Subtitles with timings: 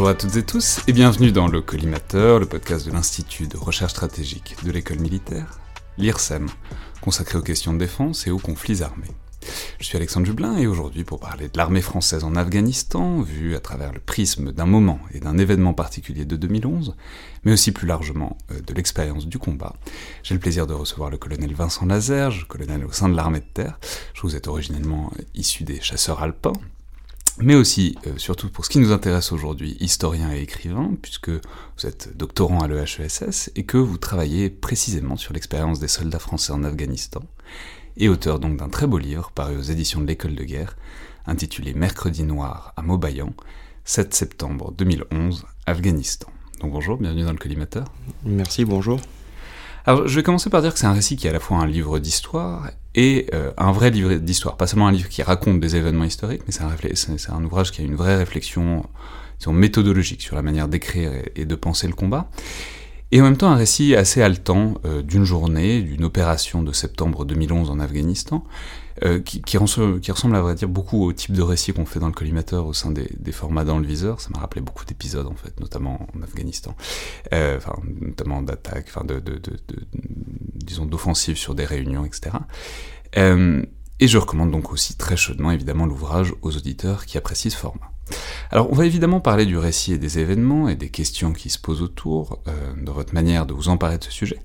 [0.00, 3.58] Bonjour à toutes et tous et bienvenue dans le Collimateur, le podcast de l'Institut de
[3.58, 5.60] recherche stratégique de l'école militaire,
[5.98, 6.46] l'IRSEM,
[7.02, 9.10] consacré aux questions de défense et aux conflits armés.
[9.78, 13.60] Je suis Alexandre Jublin et aujourd'hui pour parler de l'armée française en Afghanistan, vue à
[13.60, 16.96] travers le prisme d'un moment et d'un événement particulier de 2011,
[17.44, 19.76] mais aussi plus largement euh, de l'expérience du combat,
[20.22, 23.52] j'ai le plaisir de recevoir le colonel Vincent Lazerge, colonel au sein de l'armée de
[23.52, 23.78] terre.
[24.14, 26.54] Je vous êtes originellement euh, issu des chasseurs alpins,
[27.42, 31.86] mais aussi, euh, surtout pour ce qui nous intéresse aujourd'hui, historien et écrivain, puisque vous
[31.86, 36.64] êtes doctorant à l'EHESS et que vous travaillez précisément sur l'expérience des soldats français en
[36.64, 37.22] Afghanistan,
[37.96, 40.76] et auteur donc d'un très beau livre paru aux éditions de l'École de guerre,
[41.26, 43.32] intitulé Mercredi noir à Maubayan,
[43.84, 46.28] 7 septembre 2011, Afghanistan.
[46.60, 47.86] Donc bonjour, bienvenue dans le collimateur.
[48.24, 49.00] Merci, bonjour.
[49.90, 51.56] Alors je vais commencer par dire que c'est un récit qui est à la fois
[51.56, 55.58] un livre d'histoire et euh, un vrai livre d'histoire, pas seulement un livre qui raconte
[55.58, 58.84] des événements historiques, mais c'est un, un, ouvrage qui a une vraie réflexion
[59.48, 62.30] méthodologique sur la manière d'écrire et de penser le combat
[63.12, 67.24] et en même temps un récit assez haletant euh, d'une journée, d'une opération de septembre
[67.24, 68.44] 2011 en Afghanistan,
[69.02, 72.00] euh, qui, qui, qui, ressemble à vrai dire beaucoup au type de récit qu'on fait
[72.00, 74.20] dans le collimateur au sein des, des formats dans le viseur.
[74.20, 76.76] Ça m'a rappelé beaucoup d'épisodes en fait, notamment en Afghanistan,
[77.32, 79.86] euh, enfin notamment d'attaques, enfin de, de, de, de,
[80.54, 82.36] disons d'offensives sur des réunions, etc.
[83.16, 83.62] Euh,
[84.00, 87.92] et je recommande donc aussi très chaudement évidemment l'ouvrage aux auditeurs qui apprécient ce format.
[88.50, 91.58] Alors on va évidemment parler du récit et des événements et des questions qui se
[91.58, 94.38] posent autour, euh, de votre manière de vous emparer de ce sujet.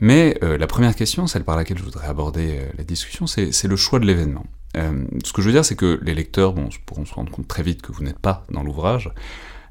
[0.00, 3.64] Mais euh, la première question, celle par laquelle je voudrais aborder euh, la discussion, c'est
[3.64, 4.46] le choix de l'événement.
[4.76, 7.48] Euh, ce que je veux dire, c'est que les lecteurs bon, pourront se rendre compte
[7.48, 9.10] très vite que vous n'êtes pas dans l'ouvrage.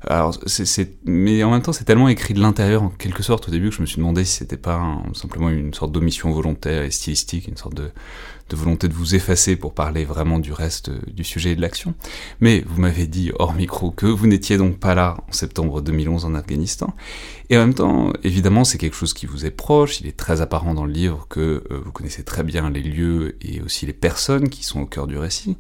[0.02, 3.52] Alors, c'est, mais en même temps, c'est tellement écrit de l'intérieur, en quelque sorte, au
[3.52, 6.91] début, que je me suis demandé si c'était pas simplement une sorte d'omission volontaire et
[6.91, 7.90] stylistique, une sorte de,
[8.50, 11.96] de volonté de vous effacer pour parler vraiment du reste du sujet et de l'action.
[12.40, 16.25] Mais vous m'avez dit hors micro que vous n'étiez donc pas là en septembre 2011
[16.25, 16.94] en Afghanistan.
[17.50, 20.00] Et en même temps, évidemment, c'est quelque chose qui vous est proche.
[20.02, 23.38] Il est très apparent dans le livre que euh, vous connaissez très bien les lieux
[23.41, 25.58] et aussi les personnes qui sont au cœur du récit.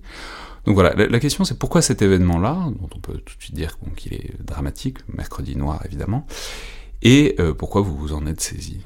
[0.67, 3.77] Donc voilà, la, question c'est pourquoi cet événement-là, dont on peut tout de suite dire
[3.95, 6.27] qu'il est dramatique, mercredi noir évidemment,
[7.01, 8.81] et euh, pourquoi vous vous en êtes saisi?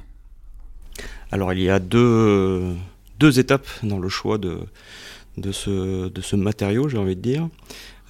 [1.31, 2.75] Alors il y a deux,
[3.17, 4.59] deux étapes dans le choix de,
[5.37, 7.49] de, ce, de ce matériau, j'ai envie de dire.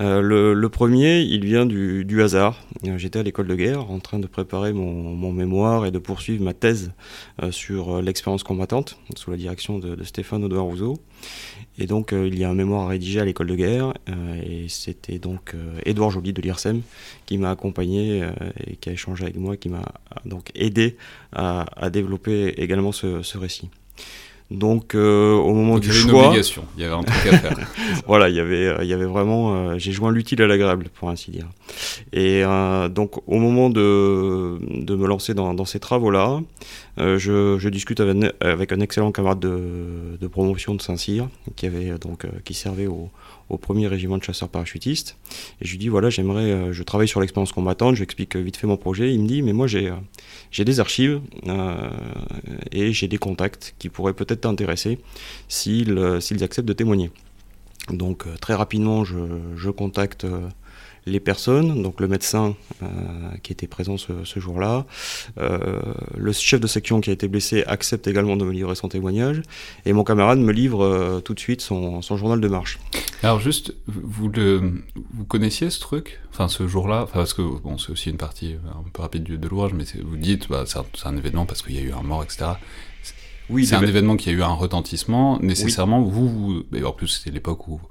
[0.01, 0.19] Euh,
[0.53, 2.59] le, premier, il vient du, hasard.
[2.85, 6.43] Euh, j'étais à l'école de guerre en train de préparer mon, mémoire et de poursuivre
[6.43, 6.91] ma thèse
[7.51, 10.97] sur l'expérience combattante sous la direction de, de Stéphane Audouin Rousseau.
[11.77, 13.93] Et donc il y a un mémoire à rédiger à l'école de guerre
[14.45, 15.55] et c'était donc
[15.85, 16.81] Édouard Joly de l'IRSEM
[17.25, 18.23] qui m'a accompagné
[18.67, 19.85] et qui a échangé avec moi, qui m'a
[20.25, 20.97] donc aidé
[21.31, 23.69] à, développer également ce récit.
[24.51, 26.93] Donc euh, au moment Donc, du il y avait choix, une obligation, il y avait
[26.93, 27.57] un truc à faire.
[28.05, 30.89] voilà, il y avait, euh, il y avait vraiment, euh, j'ai joint l'utile à l'agréable,
[30.93, 31.47] pour ainsi dire.
[32.11, 36.41] Et euh, donc au moment de, de me lancer dans, dans ces travaux-là,
[36.99, 41.65] euh, je, je, discute avec, avec, un excellent camarade de, de promotion de Saint-Cyr, qui
[41.65, 43.09] avait donc qui servait au,
[43.51, 45.17] au premier régiment de chasseurs parachutistes.
[45.61, 48.55] Et je lui dis voilà, j'aimerais, euh, je travaille sur l'expérience combattante, je explique vite
[48.57, 49.13] fait mon projet.
[49.13, 49.93] Il me dit mais moi j'ai,
[50.51, 51.89] j'ai des archives euh,
[52.71, 54.99] et j'ai des contacts qui pourraient peut-être t'intéresser
[55.49, 57.11] s'ils, s'ils acceptent de témoigner.
[57.89, 59.17] Donc très rapidement, je,
[59.57, 60.25] je contacte
[61.05, 62.87] les personnes, donc le médecin euh,
[63.41, 64.85] qui était présent ce, ce jour-là,
[65.39, 65.81] euh,
[66.15, 69.41] le chef de section qui a été blessé accepte également de me livrer son témoignage,
[69.85, 72.79] et mon camarade me livre euh, tout de suite son, son, journal de marche.
[73.23, 74.83] Alors juste, vous, le,
[75.13, 76.19] vous connaissiez ce truc?
[76.31, 79.47] Enfin ce jour-là enfin, Parce que bon, c'est aussi une partie un peu rapide de
[79.47, 82.03] l'ouvrage, mais vous dites, bah, c'est un, un, événement parce qu'il y a eu un
[82.03, 82.51] mort, etc.
[83.49, 85.39] Oui, c'est un événement qui a eu un retentissement.
[85.41, 87.81] Nécessairement, vous, vous, et en plus c'était l'époque où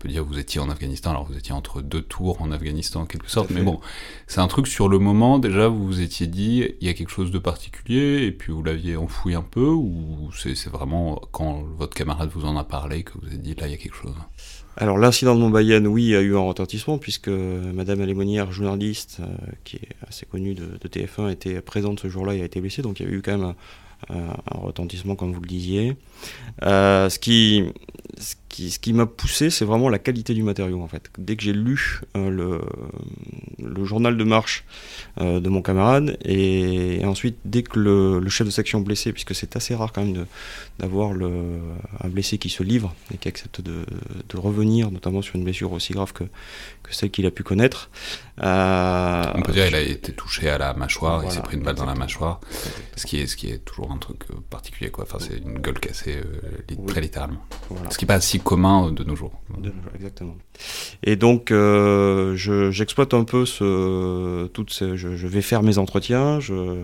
[0.00, 3.06] peut dire vous étiez en Afghanistan, alors vous étiez entre deux tours en Afghanistan en
[3.06, 3.80] quelque sorte, mais bon,
[4.26, 7.10] c'est un truc sur le moment, déjà vous vous étiez dit, il y a quelque
[7.10, 11.94] chose de particulier, et puis vous l'aviez enfoui un peu, ou c'est vraiment quand votre
[11.94, 14.14] camarade vous en a parlé que vous avez dit, là il y a quelque chose?
[14.76, 19.26] Alors l'incident de Montbayenne, oui, a eu un retentissement puisque Madame Alémonière, journaliste, euh,
[19.64, 22.80] qui est assez connue de, de, TF1, était présente ce jour-là et a été blessée.
[22.80, 23.54] Donc il y a eu quand même
[24.08, 25.96] un, retentissement, comme vous le disiez.
[26.62, 27.64] Euh, ce qui,
[28.18, 31.08] ce qui, ce qui m'a poussé, c'est vraiment la qualité du matériau en fait.
[31.16, 32.60] Dès que j'ai lu euh, le,
[33.64, 34.64] le, journal de marche
[35.20, 39.56] euh, de mon camarade, et, ensuite dès que le, chef de section blessé, puisque c'est
[39.56, 40.26] assez rare quand même
[40.78, 43.86] d'avoir un blessé qui se livre et qui accepte de,
[44.28, 46.24] de, revenir, notamment sur une blessure aussi grave que,
[46.82, 47.90] que celle qu'il a pu connaître.
[48.42, 51.62] Euh, On peut dire qu'il a été touché à la mâchoire, il s'est pris une
[51.62, 52.40] balle dans la mâchoire,
[52.96, 55.04] ce qui est, ce qui est toujours un truc particulier, quoi.
[55.04, 56.20] Enfin, c'est une gueule cassée,
[56.88, 57.44] très littéralement.
[57.90, 59.32] Ce qui n'est pas si commun de nos jours.
[59.94, 60.36] exactement.
[61.02, 62.34] Et donc, euh,
[62.70, 66.76] j'exploite un peu ce, toutes ces, je, vais faire mes entretiens, je,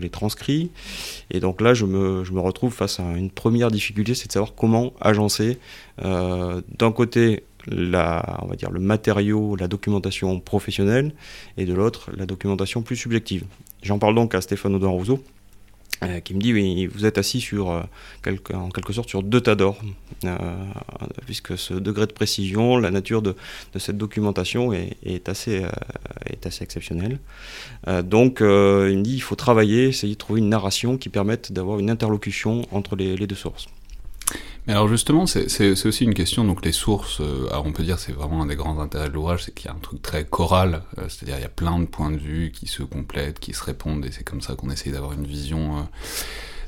[0.00, 0.70] les transcris,
[1.30, 4.32] et donc là, je me, je me, retrouve face à une première difficulté, c'est de
[4.32, 5.58] savoir comment agencer
[6.04, 11.12] euh, d'un côté la, on va dire, le matériau, la documentation professionnelle,
[11.56, 13.44] et de l'autre, la documentation plus subjective.
[13.82, 15.22] J'en parle donc à Stéphane Audin Rousseau,
[16.02, 17.82] euh, qui me dit oui, vous êtes assis sur euh,
[18.52, 19.78] en quelque sorte sur deux tas d'or,
[20.24, 20.36] euh,
[21.24, 23.36] puisque ce degré de précision, la nature de,
[23.78, 25.64] cette documentation est, assez
[26.26, 27.18] est assez exceptionnelle.
[28.02, 31.78] donc il me dit il faut travailler, essayer de trouver une narration qui permette d'avoir
[31.78, 33.68] une interlocution entre les deux sources.
[34.66, 37.98] Mais alors justement, c'est aussi une question, donc les sources, euh, alors on peut dire
[37.98, 40.24] c'est vraiment un des grands intérêts de l'ouvrage, c'est qu'il y a un truc très
[40.24, 43.52] choral, euh, c'est-à-dire il y a plein de points de vue qui se complètent, qui
[43.52, 45.80] se répondent, et c'est comme ça qu'on essaye d'avoir une vision euh,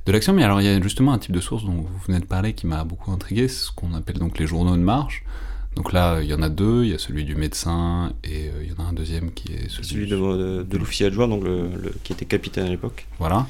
[0.05, 0.35] de l'action.
[0.35, 2.53] Mais alors il y a justement un type de source dont vous venez de parler
[2.53, 5.25] qui m'a beaucoup intrigué, c'est ce qu'on appelle donc les journaux de marche.
[5.75, 8.69] Donc là, il y en a deux, il y a celui du médecin et il
[8.69, 11.69] y en a un deuxième qui est celui, celui de, de, l'officier adjoint, donc le,
[12.03, 13.07] qui était capitaine à l'époque.
[13.19, 13.47] Voilà.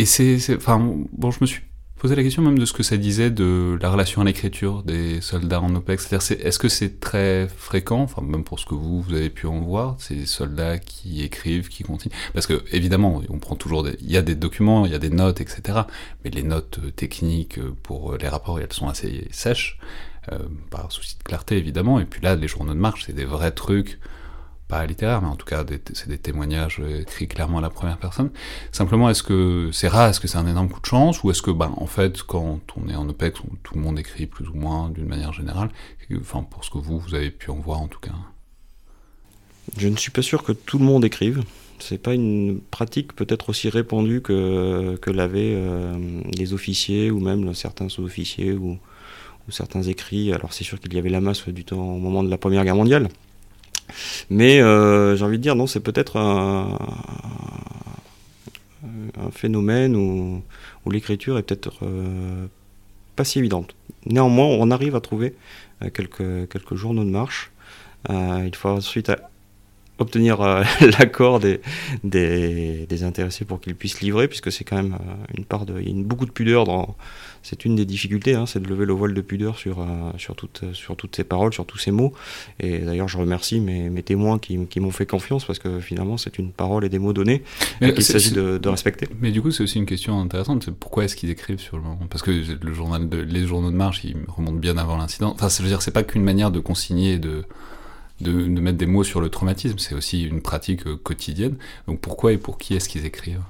[0.00, 0.80] Et c'est, enfin,
[1.12, 1.62] bon, je me suis
[2.04, 5.22] poser la question même de ce que ça disait de la relation à l'écriture des
[5.22, 6.06] soldats en OPEX.
[6.06, 9.46] C'est-à-dire, est-ce que c'est très fréquent, enfin même pour ce que vous, vous avez pu
[9.46, 12.12] en voir, ces soldats qui écrivent, qui continuent?
[12.34, 14.98] Parce que évidemment, on prend toujours des, il y a des documents, il y a
[14.98, 15.78] des notes, etc.
[16.22, 19.78] Mais les notes euh, techniques euh, pour euh, les rapports, elles sont assez sèches,
[20.68, 22.00] par souci de clarté évidemment.
[22.00, 23.98] Et puis là, les journaux de marche, c'est des vrais trucs
[24.74, 28.30] pas littéraire, mais en tout cas, c'est des témoignages écrits clairement à la première personne.
[28.72, 31.42] Simplement, est-ce que c'est rare, est-ce que c'est un énorme coup de chance, ou est-ce
[31.42, 34.54] que, ben, en fait, quand on est en OPEX, tout le monde écrit plus ou
[34.54, 35.70] moins d'une manière générale,
[36.20, 38.12] enfin, pour ce que vous, vous avez pu en voir en tout cas?
[39.76, 41.42] Je ne suis pas sûr que tout le monde écrive.
[41.78, 45.96] C'est pas une pratique peut-être aussi répandue que, que l'avaient euh,
[46.36, 48.78] les officiers ou même certains sous-officiers ou,
[49.46, 50.32] ou certains écrits.
[50.32, 52.64] Alors c'est sûr qu'il y avait la masse du temps au moment de la Première
[52.64, 53.08] Guerre mondiale,
[54.30, 56.78] mais euh, j'ai envie de dire, non, c'est peut-être un,
[59.32, 60.42] phénomène où,
[60.90, 62.46] l'écriture est peut-être euh,
[63.16, 63.74] pas si évidente.
[64.06, 65.34] Néanmoins, on arrive à trouver
[65.82, 67.50] euh, quelques, quelques journaux de marche.
[68.10, 69.10] il faut ensuite
[69.98, 70.40] obtenir
[70.98, 71.60] l'accord des,
[72.02, 74.96] des, intéressés pour qu'ils puissent livrer, puisque c'est quand même
[75.36, 75.80] une part de.
[75.80, 76.96] Il y a beaucoup de pudeur dans,
[77.44, 79.84] c'est une des difficultés, hein, c'est de lever le voile de pudeur sur, euh,
[80.16, 82.14] sur, toutes, sur toutes ces paroles, sur tous ces mots.
[82.58, 86.16] Et d'ailleurs, je remercie mes, mes témoins qui, qui m'ont fait confiance parce que finalement,
[86.16, 87.42] c'est une parole et des mots donnés
[87.80, 89.08] qu'il s'agit de, de, respecter.
[89.20, 91.82] Mais du coup, c'est aussi une question intéressante c'est pourquoi est-ce qu'ils écrivent sur le
[91.82, 92.06] moment?
[92.08, 95.32] Parce que le journal de, les journaux de marche, ils remontent bien avant l'incident.
[95.34, 97.44] Enfin, je veux dire, c'est pas qu'une manière de consigner de.
[98.20, 101.56] De, mettre des mots sur le traumatisme, c'est aussi une pratique euh, quotidienne.
[101.88, 103.42] Donc pourquoi et pour qui est-ce qu'ils écrivent?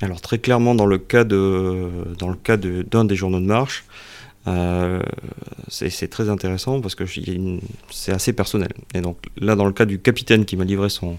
[0.00, 3.84] Alors très clairement dans le cas de dans le cas d'un des journaux de marche,
[4.48, 5.00] euh,
[5.68, 7.04] c'est très intéressant parce que
[7.90, 8.72] c'est assez personnel.
[8.94, 11.18] Et donc là dans le cas du capitaine qui m'a livré son,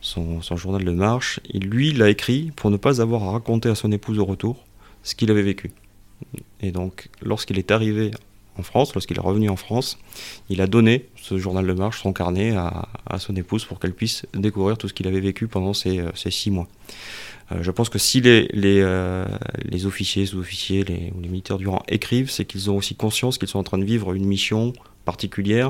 [0.00, 3.74] son, journal de marche, il, lui l'a écrit pour ne pas avoir à raconter à
[3.74, 4.64] son épouse au retour
[5.02, 5.70] ce qu'il avait vécu.
[6.60, 8.10] Et donc lorsqu'il est arrivé
[8.58, 9.98] en France, lorsqu'il est revenu en France,
[10.48, 14.26] il a donné ce journal de marche, son carnet à, son épouse pour qu'elle puisse
[14.34, 16.68] découvrir tout ce qu'il avait vécu pendant ces, ces six mois.
[17.52, 19.24] Euh, je pense que si euh,
[19.64, 23.38] les officiers, sous-officiers les, ou les militaires du rang écrivent, c'est qu'ils ont aussi conscience
[23.38, 24.72] qu'ils sont en train de vivre une mission
[25.04, 25.68] particulière,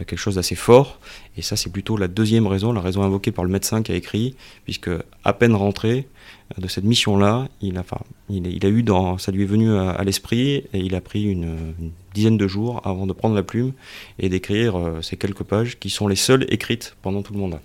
[0.00, 1.00] euh, quelque chose d'assez fort.
[1.36, 3.94] Et ça, c'est plutôt la deuxième raison, la raison invoquée par le médecin qui a
[3.94, 4.90] écrit, puisque
[5.24, 6.06] à peine rentré
[6.58, 10.94] de cette mission-là, il, a eu dans, ça lui est venu à, l'esprit et il
[10.94, 11.56] a pris une,
[12.14, 13.72] dizaine de jours avant de prendre la plume
[14.18, 17.60] et d'écrire ces quelques pages qui sont les seules écrites pendant tout le mandat.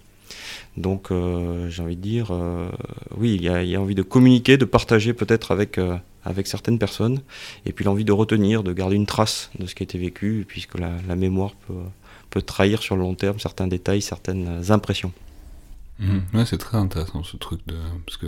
[0.77, 2.70] Donc euh, j'ai envie de dire, euh,
[3.18, 7.22] oui, il y, a, envie de communiquer, de partager peut-être avec, euh, avec certaines personnes,
[7.65, 10.46] et puis l'envie de retenir, de garder une trace de ce qui a été vécu,
[10.48, 11.74] puisque la, mémoire peut,
[12.29, 15.12] peut, trahir sur le long terme certains détails, certaines impressions.
[16.00, 16.20] Mmh.
[16.34, 17.75] Ouais, c'est très intéressant ce truc de...
[18.06, 18.27] Parce que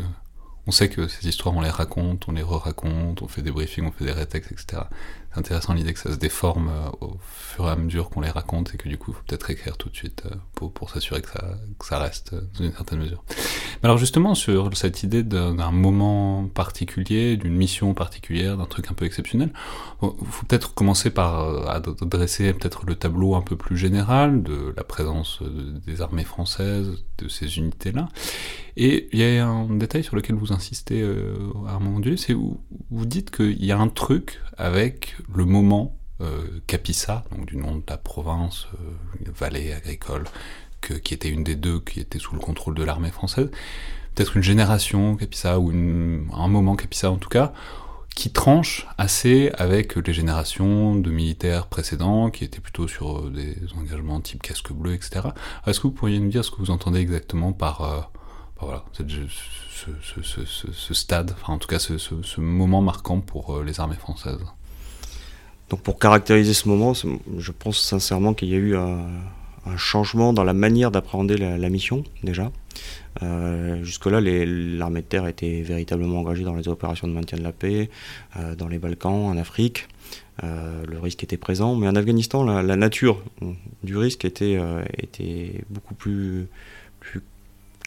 [0.68, 3.86] on sait que ces histoires, on les raconte, on les re-raconte, on fait des briefings,
[3.86, 4.84] on fait des rétextes, etc
[5.32, 8.30] c'est intéressant l'idée que ça se déforme euh, au fur et à mesure qu'on les
[8.30, 11.22] raconte et que du coup, il faut peut-être écrire tout de suite euh, pour, s'assurer
[11.22, 11.30] que
[11.86, 13.24] ça, reste euh, dans une certaine mesure.
[13.82, 18.94] Mais alors justement, sur cette idée d'un moment particulier, d'une mission particulière, d'un truc un
[18.94, 19.52] peu exceptionnel,
[20.04, 24.84] il faut peut-être commencer par adresser peut-être le tableau un peu plus général de la
[24.84, 25.40] présence
[25.88, 28.08] des armées françaises, de ces unités-là.
[28.78, 32.34] Et il y a un détail sur lequel vous insistez à un moment donné, c'est
[32.34, 32.62] où
[32.92, 37.78] vous dites qu'il y a un truc avec le moment euh, Capissa, donc du nom
[37.78, 40.26] de la province, euh, vallée agricole,
[41.04, 43.50] qui était une des deux qui était sous le contrôle de l'armée française,
[44.14, 47.54] peut-être une génération Capissa, ou un moment Capissa en tout cas,
[48.16, 53.58] qui tranche assez avec les générations de militaires précédents, qui étaient plutôt sur euh, des
[53.80, 55.30] engagements type casque bleu, etc.
[55.66, 58.12] Est-ce que vous pourriez nous dire ce que vous entendez exactement par,
[58.94, 64.46] ce, stade, en tout cas ce moment marquant pour les armées françaises?
[65.72, 69.08] Donc pour caractériser ce moment, je pense sincèrement qu'il y a eu un,
[69.78, 72.52] changement dans la manière d'appréhender la, mission déjà.
[73.24, 77.54] Euh, jusque-là, l'armée de terre était véritablement engagée dans les opérations de maintien de la
[77.54, 77.90] paix,
[78.38, 79.88] euh, dans les Balkans, en Afrique.
[80.44, 83.24] Euh, le risque était présent, mais en Afghanistan, la, nature
[83.84, 84.60] du risque était,
[85.70, 86.48] beaucoup plus,
[87.00, 87.22] plus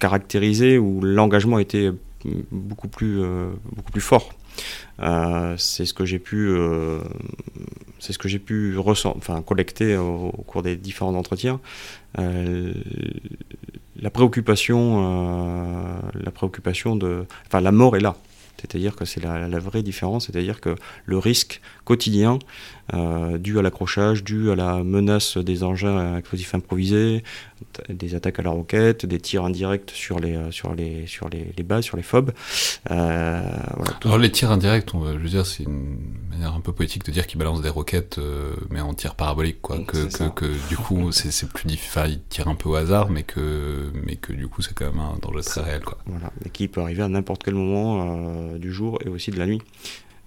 [0.00, 1.90] caractérisée, où l'engagement était
[2.50, 3.20] beaucoup plus,
[3.72, 4.30] beaucoup plus fort.
[5.00, 7.00] Euh, c'est ce que j'ai pu, euh,
[7.98, 11.60] c'est ce que j'ai pu enfin, collecter au, cours des différents entretiens.
[12.18, 12.72] Euh,
[13.96, 18.16] la préoccupation, la préoccupation de, enfin, la mort est là.
[18.60, 22.38] C'est-à-dire que c'est la, la, vraie différence, c'est-à-dire que le risque quotidien
[22.92, 27.24] euh, dû à l'accrochage, dû à la menace des engins explosifs improvisés,
[27.88, 31.52] des attaques à la roquette, des tirs indirects sur les, euh, sur les, sur les,
[31.56, 32.32] les bases, sur les phobes.
[32.90, 33.42] Euh,
[34.04, 35.96] Alors les tirs indirects, on, je veux dire, c'est une
[36.28, 38.20] manière un peu poétique de dire qu'ils balancent des roquettes,
[38.70, 39.78] mais en tir parabolique, quoi.
[39.78, 42.02] Que, que, que, du coup, c'est plus difficile.
[42.08, 45.00] Ils tirent un peu au hasard, mais que, mais que du coup, c'est quand même
[45.00, 45.98] un danger très réel, quoi.
[46.06, 49.46] Voilà, mais qui peut arriver à n'importe quel moment du jour et aussi de la
[49.46, 49.62] nuit.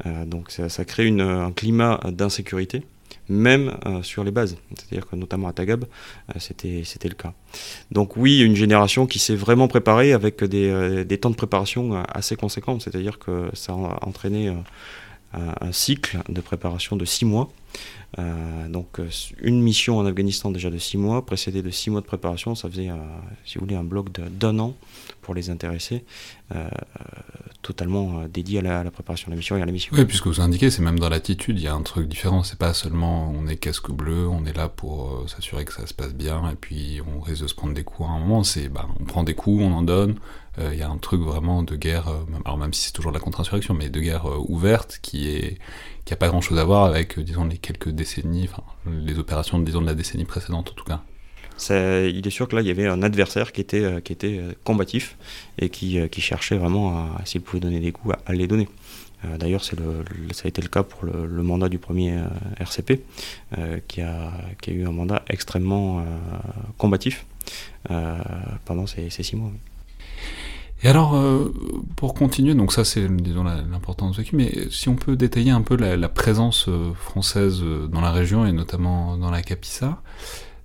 [0.05, 2.83] Euh, donc ça, crée un climat d'insécurité
[3.29, 4.57] même euh, sur les bases.
[4.75, 7.33] C'est-à-dire que notamment à Tagab, euh, c'était, le cas.
[7.91, 12.79] Donc oui, une génération qui s'est vraiment préparée avec des, temps de préparation assez conséquents.
[12.79, 14.53] C'est-à-dire que ça a entraîné
[15.33, 17.49] un, cycle de préparation de six mois.
[18.69, 18.99] donc
[19.41, 22.69] une mission en Afghanistan déjà de six mois, précédée de six mois de préparation, ça
[22.69, 22.89] faisait,
[23.45, 24.73] si vous voulez, un bloc d'un an
[25.27, 26.05] pour les intéressés
[27.67, 29.93] totalement euh, dédié à la, préparation de la mission et à la mission.
[29.95, 32.41] Oui, puisque vous indiquez, c'est même dans l'attitude, il y a un truc différent.
[32.43, 35.85] C'est pas seulement on est casque bleu, on est là pour euh, s'assurer que ça
[35.85, 38.43] se passe bien, et puis on risque de se prendre des coups à un moment.
[38.43, 40.15] C'est bah, on prend des coups, on en donne.
[40.59, 42.07] Euh, il y a un truc vraiment de guerre,
[42.45, 45.59] alors même si c'est toujours la contre-insurrection, mais de guerre ouverte qui est
[46.05, 48.49] qui a pas grand chose à voir avec, disons, les quelques décennies,
[48.85, 51.03] les opérations, disons, de la décennie précédente en tout cas
[51.59, 54.37] il est sûr que là, il y avait un adversaire qui était, euh, qui était
[54.39, 55.17] euh, combatif
[55.57, 58.67] et qui, euh, qui cherchait vraiment, s'il pouvait donner des coups, à, les donner.
[59.39, 62.21] D'ailleurs, c'est le, ça a été le cas pour le, mandat du premier
[62.59, 63.01] RCP,
[63.87, 66.05] qui, a, qui, a, eu un mandat extrêmement
[66.77, 67.25] combatif
[68.65, 69.51] pendant ces, six mois.
[70.83, 71.19] Et alors,
[71.95, 75.75] pour continuer, donc ça c'est l'importance de ce mais si on peut détailler un peu
[75.75, 79.99] la, la présence française dans la région et notamment dans la Capissa,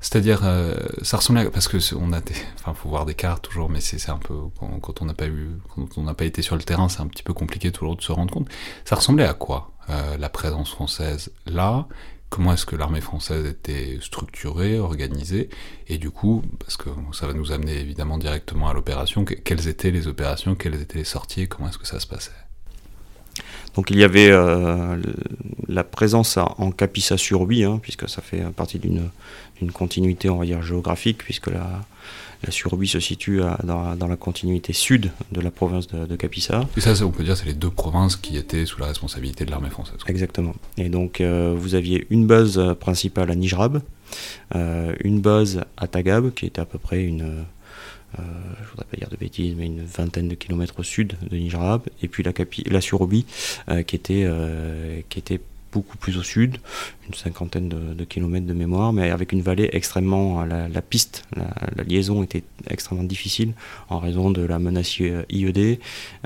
[0.03, 3.45] c'est-à-dire, euh, ça ressemblait à, parce que on a des, enfin, faut voir des cartes
[3.45, 6.43] toujours, mais c'est un peu quand, on n'a pas eu, quand on n'a pas été
[6.43, 8.49] sur le terrain, c'est un petit peu compliqué toujours de se rendre compte.
[8.85, 11.87] Ça ressemblait à quoi euh, la présence française là?
[12.31, 15.51] Comment est-ce que l'armée française était structurée, organisée?
[15.87, 19.91] Et du coup, parce que ça va nous amener évidemment directement à l'opération, quelles étaient
[19.91, 22.33] les opérations, quelles étaient les sorties, comment est-ce que ça se passait?
[23.75, 24.97] Donc il y avait euh,
[25.69, 29.11] la présence en Capissa sur hein, puisque ça fait partie d'une
[29.73, 31.81] continuité, on va dire, géographique, puisque la,
[32.45, 36.69] la se situe dans, la continuité sud de la province de, Capissa.
[36.77, 39.51] Et ça, on peut dire, c'est les deux provinces qui étaient sous la responsabilité de
[39.51, 39.97] l'armée française.
[40.07, 40.55] Exactement.
[40.77, 43.81] Et donc euh, vous aviez une base principale à Nijrab,
[44.55, 47.45] euh, une base à Tagab, qui était à peu près une
[48.19, 48.23] euh,
[48.63, 51.83] je voudrais pas dire de bêtises, mais une vingtaine de kilomètres au sud de Nijrab,
[52.03, 53.25] et puis la, Capi, Surobi,
[53.69, 55.41] euh, qui, était, euh, qui était
[55.73, 56.59] beaucoup plus au sud,
[57.09, 60.45] une cinquantaine de, kilomètres de mémoire, mais avec une vallée extrêmement.
[60.45, 63.55] La, piste, la, liaison était extrêmement difficile
[63.89, 65.79] en raison de la menace IED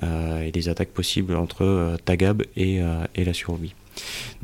[0.03, 2.81] et des attaques possibles entre Tagab et,
[3.17, 3.73] la Survie.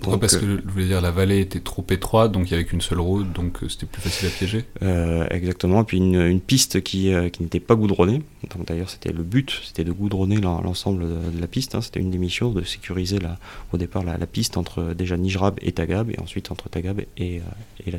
[0.01, 2.65] Pourquoi Parce que, je voulais dire, la vallée était trop étroite, donc il n'y avait
[2.65, 6.41] qu'une seule route, donc euh, c'était plus facile à piéger euh, Exactement, et puis une,
[6.41, 8.23] piste qui, euh, qui n'était pas goudronnée.
[8.67, 11.75] D'ailleurs, c'était le but, c'était de goudronner l'ensemble de, la piste.
[11.75, 11.81] Hein.
[11.81, 13.39] C'était une des missions de sécuriser la,
[13.73, 17.41] au départ la, piste entre déjà Nijrab et Tagab, et ensuite entre Tagab et,
[17.87, 17.99] et la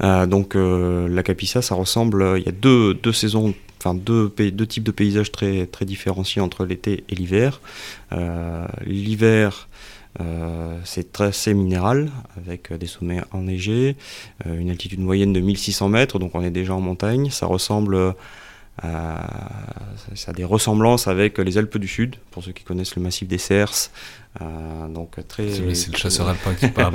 [0.00, 0.30] Surobie.
[0.30, 4.82] donc la Capissa, ça ressemble, il y a deux, deux saisons enfin deux, deux, types
[4.82, 7.60] de paysages très, très différenciés entre l'été et l'hiver.
[8.12, 9.68] Euh, l'hiver,
[10.20, 13.96] euh, c'est très minéral, avec des sommets enneigés,
[14.46, 17.30] euh, une altitude moyenne de 1600 mètres, donc on est déjà en montagne.
[17.30, 18.14] Ça ressemble
[18.82, 23.28] ça a des ressemblances avec les Alpes du Sud, pour ceux qui connaissent le massif
[23.28, 23.90] des Cers.
[24.42, 25.48] Euh, donc très.
[25.74, 26.94] C'est le chasseur alpin qui parle.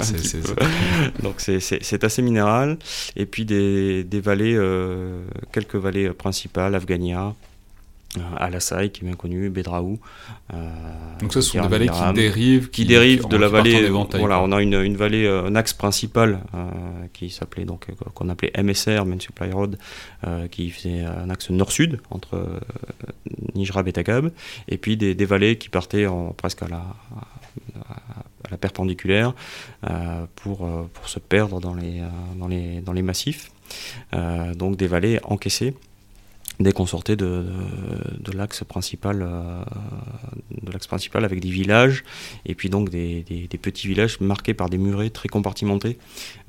[1.24, 2.78] donc c'est assez minéral.
[3.16, 7.32] Et puis des, des vallées, euh, quelques vallées principales, Afghania, euh,
[8.38, 10.00] Alassai qui est bien connu, Bedraou.
[10.54, 10.70] Euh,
[11.22, 13.88] Donc ce sont des vallées qui dérivent, qui, dérivent de la vallée.
[13.88, 16.40] Voilà, on a une, une vallée, euh, un axe principal
[17.14, 19.78] qui s'appelait donc qu'on appelait MSR, Main Supply Road,
[20.52, 22.60] qui faisait un axe nord-sud entre
[23.54, 24.32] Nijrab et Takab,
[24.68, 26.84] et puis des, des vallées qui partaient en, presque à la,
[27.86, 29.34] à la perpendiculaire
[30.36, 32.02] pour, pour se perdre dans les,
[32.38, 33.52] dans les, dans les massifs.
[34.56, 35.76] donc des vallées encaissées
[36.60, 37.46] dès qu'on sortait de,
[38.20, 39.64] de, l'axe principal, euh,
[40.62, 42.04] de l'axe principal avec des villages
[42.46, 45.98] et puis donc des, des, petits villages marqués par des murets très compartimentés,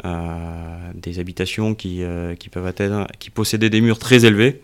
[0.05, 2.73] euh, des habitations qui, euh, qui peuvent
[3.19, 4.61] qui possédaient des murs très élevés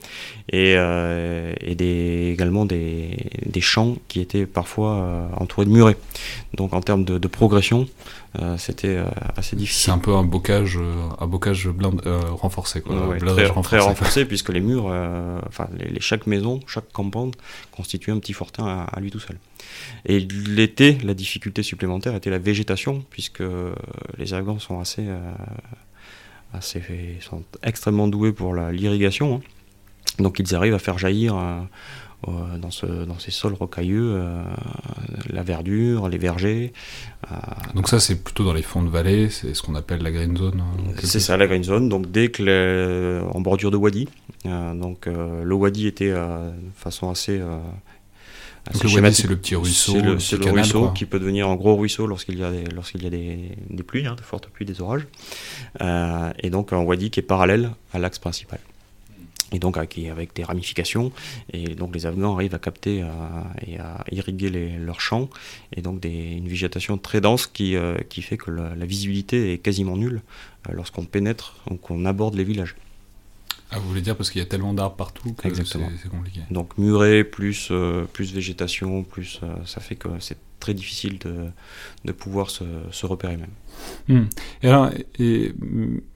[0.52, 5.96] et, et également des, des champs qui étaient parfois entourés de murets.
[6.54, 7.88] Donc en termes de, progression,
[8.58, 9.84] c'était euh, assez difficile.
[9.84, 11.68] C'est un peu un bocage, euh, un bocage
[12.30, 13.16] renforcé, quoi.
[13.18, 13.78] très, renforcé.
[13.78, 14.86] renforcé puisque les murs,
[15.46, 17.30] enfin les, chaque maison, chaque campagne
[17.72, 19.38] constituait un petit fortin à, lui tout seul.
[20.04, 23.42] Et l'été, la difficulté supplémentaire était la végétation, puisque
[24.18, 25.06] les Afghans sont assez,
[26.52, 26.82] assez,
[27.20, 29.36] sont extrêmement doués pour l'irrigation.
[29.36, 29.40] Hein.
[30.18, 31.60] Donc ils arrivent à faire jaillir euh,
[32.58, 34.42] dans, ce, dans ces sols rocailleux, euh,
[35.30, 36.72] la verdure, les vergers.
[37.30, 37.34] Euh,
[37.74, 40.36] donc ça c'est plutôt dans les fonds de vallée, c'est ce qu'on appelle la green
[40.36, 40.60] zone.
[40.60, 44.08] Hein, c'est ça la green zone, donc dès que en bordure de wadi,
[44.44, 47.38] donc le wadi était de façon assez
[48.72, 49.92] donc le wadi, c'est le petit ruisseau.
[50.18, 53.06] C'est le, ruisseau qui peut devenir un gros ruisseau lorsqu'il y a des, lorsqu'il y
[53.06, 55.06] a des, des pluies, hein, de fortes pluies, des orages.
[55.80, 58.58] et donc un wadi qui est parallèle à l'axe principal
[59.52, 61.12] et donc avec, avec, des ramifications.
[61.52, 63.08] Et donc les Afghans arrivent à capter euh,
[63.66, 65.28] et à irriguer leurs champs,
[65.74, 69.58] et donc des, une végétation très dense qui, euh, qui fait que la, visibilité est
[69.58, 70.22] quasiment nulle
[70.68, 72.76] euh, lorsqu'on pénètre ou qu'on aborde les villages.
[73.70, 76.40] Ah, vous voulez dire parce qu'il y a tellement d'arbres partout que c'est compliqué.
[76.52, 77.72] Donc muret plus,
[78.12, 81.46] plus végétation, plus ça fait que c'est très difficile de,
[82.04, 83.50] de pouvoir se, se, repérer même.
[84.08, 84.28] Hmm.
[84.62, 85.52] Et alors, et,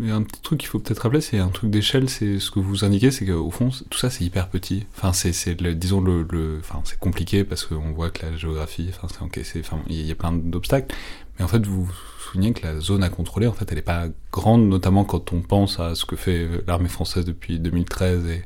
[0.03, 2.85] un petit truc qu'il faut peut-être rappeler, c'est un truc d'échelle, c'est ce que vous
[2.85, 4.87] indiquez, c'est qu'au fond, tout ça c'est hyper petit.
[4.96, 9.09] Enfin, c'est, disons, le, le enfin, c'est compliqué parce qu'on voit que la géographie, enfin,
[9.11, 10.94] c'est encaissé, enfin, il y a plein d'obstacles.
[11.38, 13.83] Mais en fait, vous vous souvenez que la zone à contrôler, en fait, elle n'est
[13.83, 18.42] pas grande, notamment quand on pense à ce que fait l'armée française depuis 2013 et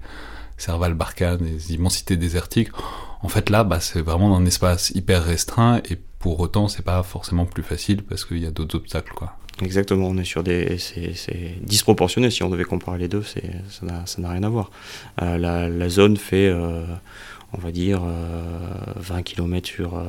[0.56, 2.70] Serval Barkhane, les immensités désertiques.
[3.24, 7.02] En fait, là, bah, c'est vraiment un espace hyper restreint et pour autant, c'est pas
[7.02, 9.32] forcément plus facile parce qu'il y a d'autres obstacles, quoi.
[9.62, 10.76] Exactement, on est sur des.
[10.78, 14.70] C'est disproportionné si on devait comparer les deux, ça n'a rien à voir.
[15.22, 16.84] Euh, la, zone fait, euh,
[17.54, 18.02] on va dire,
[18.96, 20.02] 20 euh, km sur,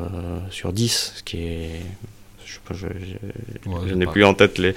[0.49, 1.81] sur 10, ce qui est
[2.71, 4.73] je, n'ai plus en tête les,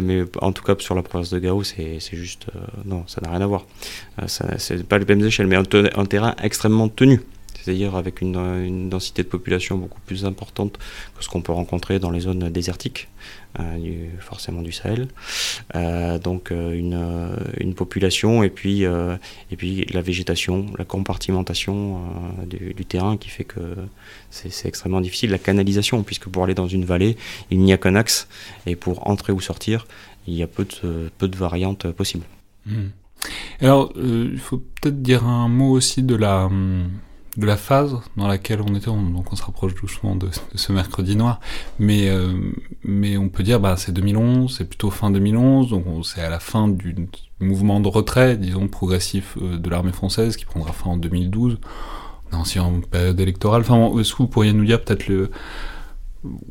[0.00, 2.46] mais en tout cas sur la province de Gao, c'est juste
[2.84, 3.64] non, ça n'a rien à voir.
[4.26, 5.62] c'est pas les mêmes échelles, mais un,
[5.94, 7.20] un terrain extrêmement tenu
[7.68, 12.10] c'est-à-dire avec une, densité de population beaucoup plus importante que ce qu'on peut rencontrer dans
[12.10, 13.08] les zones désertiques,
[13.60, 15.08] euh, forcément du Sahel.
[15.74, 16.72] Euh, donc euh,
[17.60, 22.00] une, population et puis, et puis la végétation, la compartimentation
[22.46, 23.60] du, terrain qui fait que
[24.30, 25.30] c'est extrêmement difficile.
[25.30, 27.18] La canalisation, puisque pour aller dans une vallée,
[27.50, 28.28] il n'y a qu'un axe,
[28.64, 29.86] et pour entrer ou sortir,
[30.26, 32.24] il y a peu de, peu de variantes possibles.
[32.64, 32.88] Hmm.
[33.60, 36.88] Alors, il faut peut-être dire un mot aussi de la, hum,
[37.38, 41.14] de la phase dans laquelle on était, donc on se rapproche doucement de, ce mercredi
[41.14, 41.40] noir,
[41.78, 42.32] mais, euh,
[42.82, 46.40] mais on peut dire bah c'est 2011, c'est plutôt fin 2011, donc c'est à la
[46.40, 46.96] fin du
[47.38, 51.58] mouvement de retrait, disons progressif euh, de l'armée française qui prendra fin en 2012,
[52.32, 53.62] on est aussi en période électorale.
[53.62, 55.30] Enfin, est-ce que vous pourriez nous dire peut-être le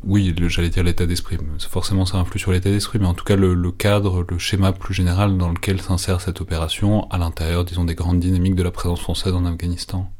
[0.02, 1.36] oui, j'allais dire l'état d'esprit.
[1.68, 4.94] Forcément, ça influe sur l'état d'esprit, mais en tout cas, le, cadre, le schéma plus
[4.94, 9.00] général dans lequel s'insère cette opération à l'intérieur, disons, des grandes dynamiques de la présence
[9.00, 10.10] française en Afghanistan.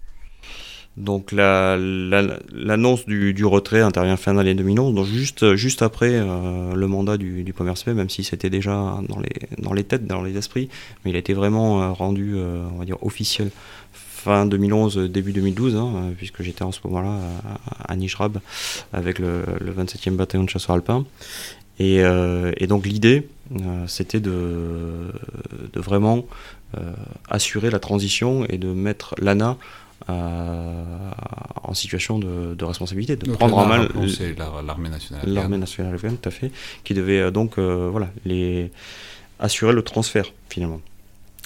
[0.99, 6.87] Donc l'annonce du, du, retrait intervient fin d'année 2011, donc juste, juste après euh, le
[6.89, 8.73] mandat du, du premier CP, même si c'était déjà
[9.09, 10.69] dans les, dans les têtes, dans les esprits,
[11.05, 13.51] mais il a été vraiment euh, rendu, euh, on va dire, officiel
[13.93, 17.17] fin 2011, début 2012, hein, puisque j'étais en ce moment-là
[17.87, 18.41] à, à Nijrab
[18.93, 21.07] avec le, le 27e bataillon de chasseurs alpins.
[21.79, 21.99] Et,
[22.57, 23.29] et donc l'idée,
[23.87, 25.13] c'était de,
[25.73, 26.27] de vraiment
[27.29, 29.57] assurer la transition et de mettre l'ANA
[30.09, 33.89] en situation de, responsabilité, de prendre en main
[34.65, 35.23] l'armée nationale.
[35.27, 36.51] L'armée nationale afghane, tout à fait,
[36.85, 38.71] qui devait euh, donc euh, voilà, les,
[39.39, 40.81] assurer le transfert finalement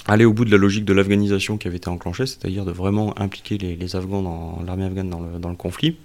[0.08, 3.18] aller au bout de la logique de l'afghanisation qui avait été enclenchée, c'est-à-dire de vraiment
[3.20, 5.96] impliquer les, Afghans dans l'armée afghane dans le, dans le conflit.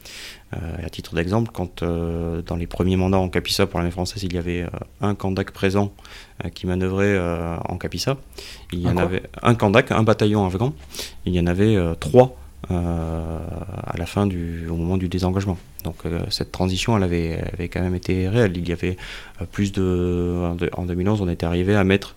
[0.55, 4.23] Euh, à titre d'exemple, quand euh, dans les premiers mandats en Capissa pour l'armée française,
[4.23, 4.67] il y avait euh,
[5.01, 5.91] un Kandak présent
[6.53, 7.19] qui manœuvrait
[7.67, 8.15] en Capissa,
[8.71, 10.71] il y en avait un Kandak, un bataillon afghan,
[11.25, 12.37] il y en avait trois
[12.69, 15.57] à la fin du, au moment du désengagement.
[15.83, 15.95] Donc
[16.29, 18.57] cette transition, elle avait, avait, quand même été réelle.
[18.57, 18.97] Il y avait
[19.51, 20.41] plus de,
[20.73, 22.15] en 2011, on était arrivé à mettre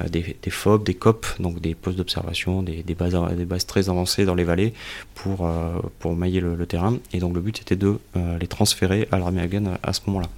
[0.00, 4.24] euh, des, des FOB, des COP, donc des postes d'observation, des, des, bases, très avancées
[4.24, 4.72] dans les vallées
[5.14, 6.96] pour, euh, pour mailler le, terrain.
[7.12, 10.28] Et donc le but c'était de euh, les transférer à l'armée afghane à, ce moment-là.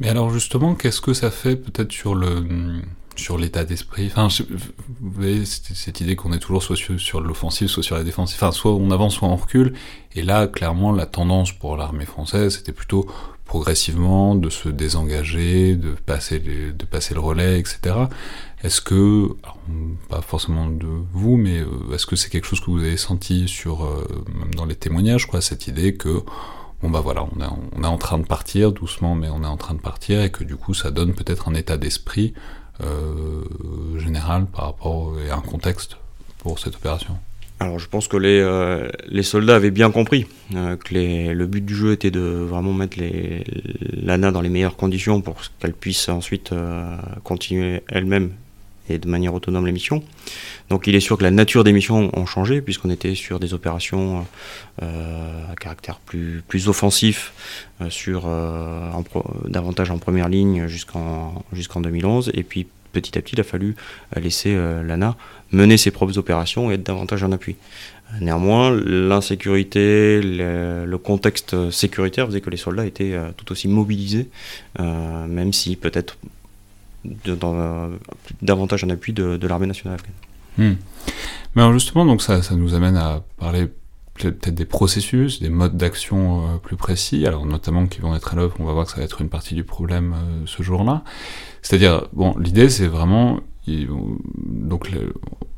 [0.00, 2.44] Mais alors justement, qu'est-ce que ça fait peut-être sur le
[3.16, 4.06] sur l'état d'esprit.
[4.06, 4.28] Enfin,
[5.00, 8.38] vous voyez, cette idée qu'on est toujours soit sur, l'offensive, soit sur la défensive.
[8.40, 9.74] Enfin, soit on avance, soit on recule.
[10.14, 13.06] Et là, clairement, la tendance pour l'armée française, c'était plutôt
[13.44, 17.94] progressivement de se désengager, de passer, de passer le relais, etc.
[18.62, 19.28] Est-ce que,
[20.08, 23.46] pas forcément de vous, mais euh, est-ce que c'est quelque chose que vous avez senti
[23.46, 24.04] sur, euh,
[24.56, 26.22] dans les témoignages, quoi, cette idée que,
[26.82, 29.46] bon bah voilà, on est, on est en train de partir doucement, mais on est
[29.46, 32.34] en train de partir, et que du coup ça donne peut-être un état d'esprit
[33.98, 35.96] général par rapport à un contexte
[36.38, 37.16] pour cette opération.
[37.58, 41.46] Alors je pense que les, euh, les soldats avaient bien compris euh, que les, le
[41.46, 43.44] but du jeu était de vraiment mettre les,
[44.02, 48.32] l'ANA dans les meilleures conditions pour qu'elle puisse ensuite euh, continuer elle-même
[48.88, 50.02] et de manière autonome les missions.
[50.70, 53.54] Donc il est sûr que la nature des missions ont changé puisqu'on était sur des
[53.54, 54.26] opérations
[54.80, 57.32] à caractère plus, plus offensif,
[57.88, 58.28] sur
[59.46, 63.76] davantage en première ligne jusqu'en jusqu'en 2011 et puis petit à petit il a fallu
[64.16, 65.16] laisser l'ANA
[65.52, 67.56] mener ses propres opérations et être davantage en appui.
[68.20, 74.28] Néanmoins, l'insécurité, le, contexte sécuritaire faisait que les soldats étaient euh, tout aussi mobilisés,
[74.80, 76.16] euh, même si peut-être
[78.42, 80.14] davantage en appui de, l'armée nationale afghane.
[80.58, 80.76] Hmm.
[81.54, 83.68] Mais justement, donc ça, ça nous amène à parler
[84.14, 88.36] peut-être des processus, des modes d'action euh, plus précis, alors notamment qui vont être à
[88.36, 90.14] l'œuvre, on va voir que ça va être une partie du problème
[90.46, 91.04] ce jour-là.
[91.60, 94.88] C'est-à-dire, bon, l'idée c'est vraiment donc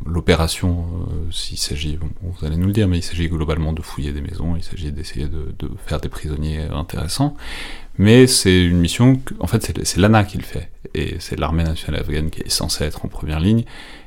[0.07, 4.13] l'opération, euh, s'il s'agit, vous allez nous le dire, mais il s'agit globalement de fouiller
[4.13, 7.37] des maisons, il s'agit d'essayer de, faire des prisonniers intéressants,
[7.99, 12.01] mais c'est une mission, en fait c'est l'ANA qui le fait, et c'est l'armée nationale
[12.01, 13.65] afghane qui est censée être en première ligne,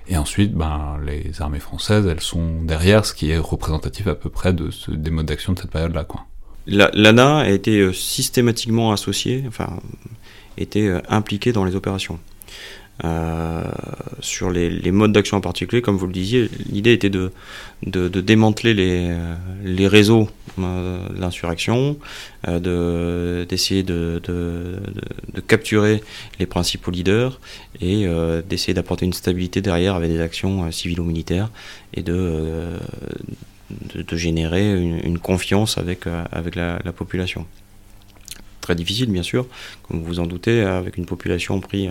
[0.08, 4.30] et ensuite ben, les armées françaises, elles sont derrière, ce qui est représentatif à peu
[4.30, 6.06] près de des modes d'action de cette période-là.
[6.68, 9.80] L'ANA a été euh, systématiquement associée, enfin,
[10.58, 12.20] était euh, impliquée dans les opérations.
[13.04, 13.64] Euh,
[14.20, 17.32] sur les, modes d'action en particulier, comme vous le disiez, l'idée était de,
[17.84, 19.16] démanteler les,
[19.64, 21.98] les réseaux euh, de l'insurrection,
[22.48, 24.22] euh, d'essayer de,
[25.48, 26.04] capturer
[26.40, 27.40] les principaux leaders
[27.82, 28.06] et
[28.48, 31.50] d'essayer d'apporter une stabilité derrière avec des actions civiles ou militaires
[31.96, 32.78] et de,
[33.96, 37.48] de, générer une, confiance avec, avec la, la population.
[38.62, 39.48] Très difficile bien sûr,
[39.88, 41.90] comme vous vous en doutez, avec une population prise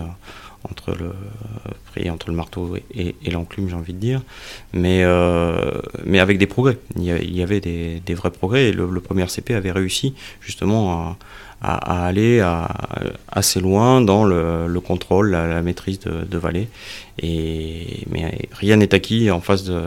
[0.69, 4.21] entre le, entre le marteau et, l'enclume, j'ai envie de dire,
[4.73, 5.71] mais, euh,
[6.05, 6.77] mais avec des progrès.
[6.95, 11.17] Il y, avait des, des, vrais progrès et le, premier CP avait réussi justement
[11.61, 12.43] à, aller
[13.31, 16.67] assez loin dans le, contrôle, la, maîtrise de, de vallée.
[17.19, 19.81] Et, mais rien n'est acquis en phase de,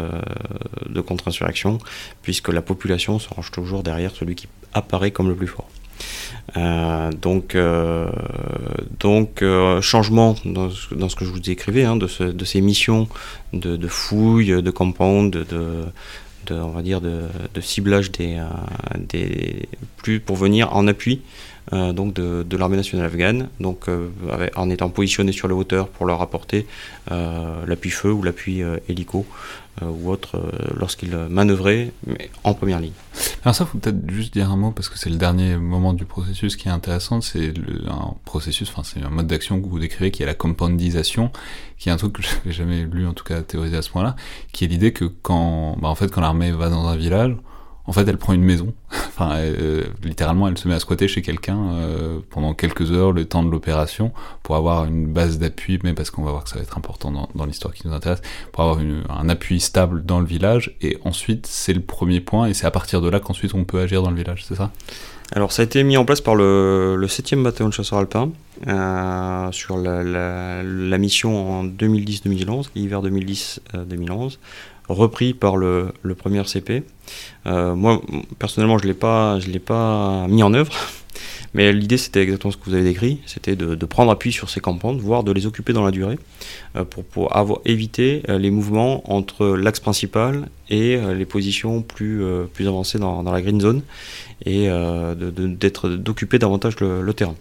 [0.89, 1.79] de contre-insurrection,
[2.23, 5.69] puisque la population se range toujours derrière celui qui apparaît comme le plus fort.
[6.57, 8.09] Euh, donc, euh,
[9.01, 12.61] donc euh, changement dans ce, dans ce, que je vous décrivais, hein, de, de, ces
[12.61, 13.09] missions
[13.53, 15.45] de, de fouille, de compound, de,
[16.47, 17.29] de, on va dire de,
[17.61, 18.39] ciblage des,
[19.09, 21.23] des, plus pour venir en appui
[21.73, 23.87] donc de, l'armée nationale afghane, donc
[24.55, 26.67] en étant positionné sur les hauteurs pour leur apporter
[27.11, 29.25] l'appui feu ou l'appui hélico
[29.83, 30.41] ou autre
[30.77, 32.93] lorsqu'ils manœuvraient mais en première ligne.
[33.45, 36.05] Alors ça, faut peut-être juste dire un mot parce que c'est le dernier moment du
[36.05, 37.21] processus qui est intéressant.
[37.21, 37.53] C'est
[37.87, 41.31] un processus, enfin c'est un mode d'action que vous décrivez qui est la compoundisation,
[41.79, 43.91] qui est un truc que je n'avais jamais lu en tout cas théorisé à ce
[43.91, 44.17] point-là,
[44.53, 47.37] qui est l'idée que quand, bah, en fait, quand l'armée va dans un village,
[47.87, 48.73] en fait, elle prend une maison.
[48.91, 53.25] enfin, euh, littéralement, elle se met à squatter chez quelqu'un euh, pendant quelques heures, le
[53.25, 56.57] temps de l'opération, pour avoir une base d'appui, mais parce qu'on va voir que ça
[56.57, 58.79] va être important dans, l'histoire qui nous intéresse, pour avoir
[59.11, 60.77] un appui stable dans le village.
[60.81, 63.81] Et ensuite, c'est le premier point, et c'est à partir de là qu'ensuite on peut
[63.81, 64.71] agir dans le village, c'est ça?
[65.33, 68.31] Alors ça a été mis en place par le, le 7e bataillon de chasseurs alpins
[68.69, 74.39] euh, sur la, mission en 2010-2011, l'hiver 2010-2011,
[74.89, 76.83] repris par le, premier RCP.
[77.47, 78.01] Euh, moi,
[78.39, 78.93] personnellement, je ne
[79.53, 80.73] l'ai pas mis en œuvre,
[81.55, 84.61] mais l'idée, c'était exactement ce que vous avez décrit, c'était de, prendre appui sur ces
[84.61, 86.19] campagnes, voire de les occuper dans la durée,
[86.77, 87.33] euh, pour,
[87.65, 92.25] éviter euh, les mouvements entre l'axe principal et les positions plus,
[92.61, 93.83] avancées dans, la green zone,
[94.47, 94.69] et
[95.99, 97.37] d'occuper davantage le terrain.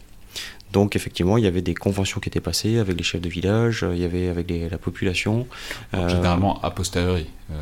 [0.73, 3.85] Donc effectivement, il y avait des conventions qui étaient passées avec les chefs de village,
[3.93, 5.47] il y avait avec les, la population.
[5.93, 7.27] Euh, généralement a posteriori.
[7.51, 7.55] Euh,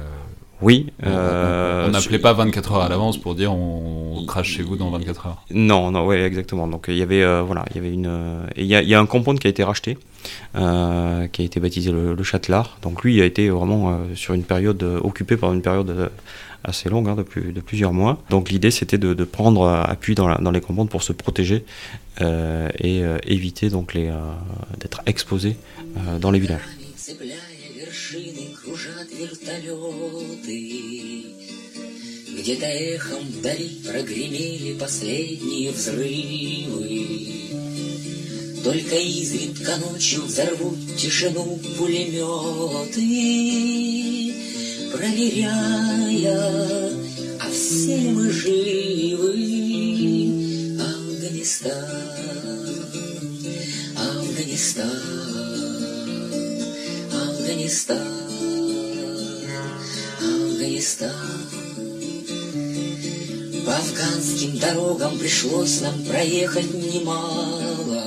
[0.61, 0.87] oui.
[1.05, 4.89] Euh, on n'appelait pas 24 heures à l'avance pour dire on, crache chez vous dans
[4.91, 5.43] 24 heures.
[5.51, 6.67] Non, non, ouais, exactement.
[6.67, 8.93] Donc il y avait, euh, voilà, il y avait une, euh, il y, a, y,
[8.93, 9.97] a un compound qui a été racheté,
[10.55, 12.77] euh, qui a été baptisé le, le Châtelard.
[12.83, 16.11] Donc lui, il a été vraiment sur une période occupé par une période
[16.64, 18.22] assez longue, hein, de, plus, de, plusieurs mois.
[18.30, 21.64] Donc l'idée, c'était de, de, prendre appui dans, la, dans les compounds pour se protéger
[22.20, 24.12] euh, et euh, éviter donc les
[24.78, 25.56] d'être exposé
[26.20, 26.60] dans les villages.
[32.36, 37.16] Где-то эхом вдали прогремели последние взрывы.
[38.62, 43.02] Только изредка ночью взорвут тишину пулеметы,
[44.91, 46.39] проверяя,
[47.39, 49.71] а все мы живы.
[50.79, 51.85] Афганистан,
[53.97, 54.89] Афганистан,
[57.11, 58.07] Афганистан,
[60.19, 61.11] Афганистан.
[63.65, 68.03] По афганским дорогам пришлось нам проехать немало.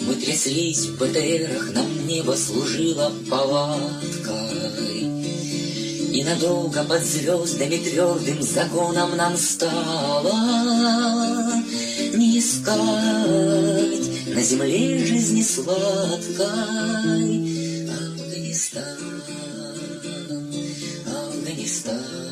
[0.00, 5.09] Мы тряслись в БТРах, нам небо служило палаткой.
[6.09, 10.33] И надолго под звездами твердым законом нам стало
[12.13, 16.45] Не искать на земле жизни сладкой
[17.89, 18.97] Афганистан,
[21.05, 22.25] Афганистан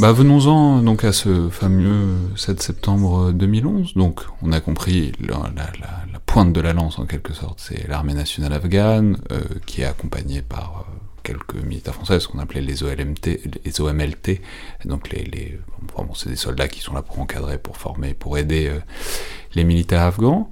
[0.00, 3.94] Bah venons-en donc à ce fameux 7 septembre 2011.
[3.94, 7.60] Donc on a compris la, la, la, la pointe de la lance en quelque sorte,
[7.60, 10.92] c'est l'armée nationale afghane euh, qui est accompagnée par euh,
[11.29, 13.25] quelques militaires français, ce qu'on appelait les OLMT,
[13.65, 14.41] les OMLT.
[14.85, 15.07] Donc
[16.15, 18.79] c'est des soldats qui sont là pour encadrer, pour former, pour aider euh,
[19.53, 20.49] les militaires afghans.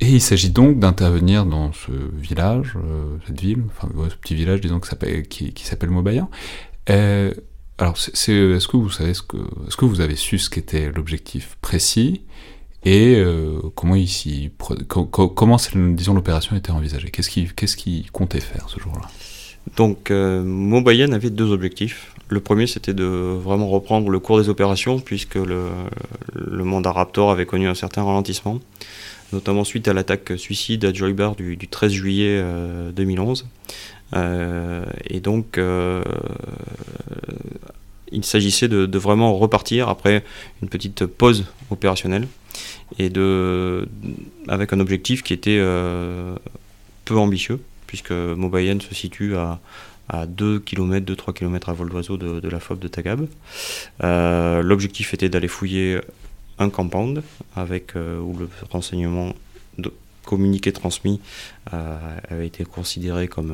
[0.00, 4.80] Et il s'agit donc d'intervenir dans ce village, euh, cette ville, ce petit village, disons,
[4.80, 6.30] qui, s'appelle Mobayan.
[6.90, 7.32] Euh,
[7.78, 12.22] alors, est-ce que vous savez est-ce que vous avez su ce qu'était l'objectif précis
[12.84, 13.22] et
[13.76, 14.50] comment ici,
[14.88, 15.56] comment
[15.94, 17.10] disons l'opération était envisagée?
[17.10, 19.08] Qu'est-ce qui, qu'est-ce comptait faire ce jour-là?
[19.76, 20.42] Donc, euh,
[21.12, 22.14] avait deux objectifs.
[22.28, 25.68] Le premier, c'était de vraiment reprendre le cours des opérations, puisque le,
[26.34, 28.58] le mandat Raptor avait connu un certain ralentissement,
[29.32, 33.46] notamment suite à l'attaque suicide à Joybar du, du 13 juillet euh, 2011.
[34.14, 36.02] Euh, et donc, euh,
[38.10, 40.22] il s'agissait de, de, vraiment repartir après
[40.62, 42.28] une petite pause opérationnelle
[42.98, 43.88] et de,
[44.48, 46.34] avec un objectif qui était euh,
[47.04, 47.60] peu ambitieux,
[47.92, 49.60] puisque Mobayen se situe à,
[50.08, 53.26] à 2 km, 2-3 km à vol d'oiseau de, la FOB de Tagab.
[54.02, 56.00] Euh, L'objectif était d'aller fouiller
[56.58, 57.22] un compound
[57.54, 59.34] avec euh, où le renseignement
[60.24, 61.20] communiqué transmis
[61.74, 61.98] euh,
[62.30, 63.52] avait été considéré comme,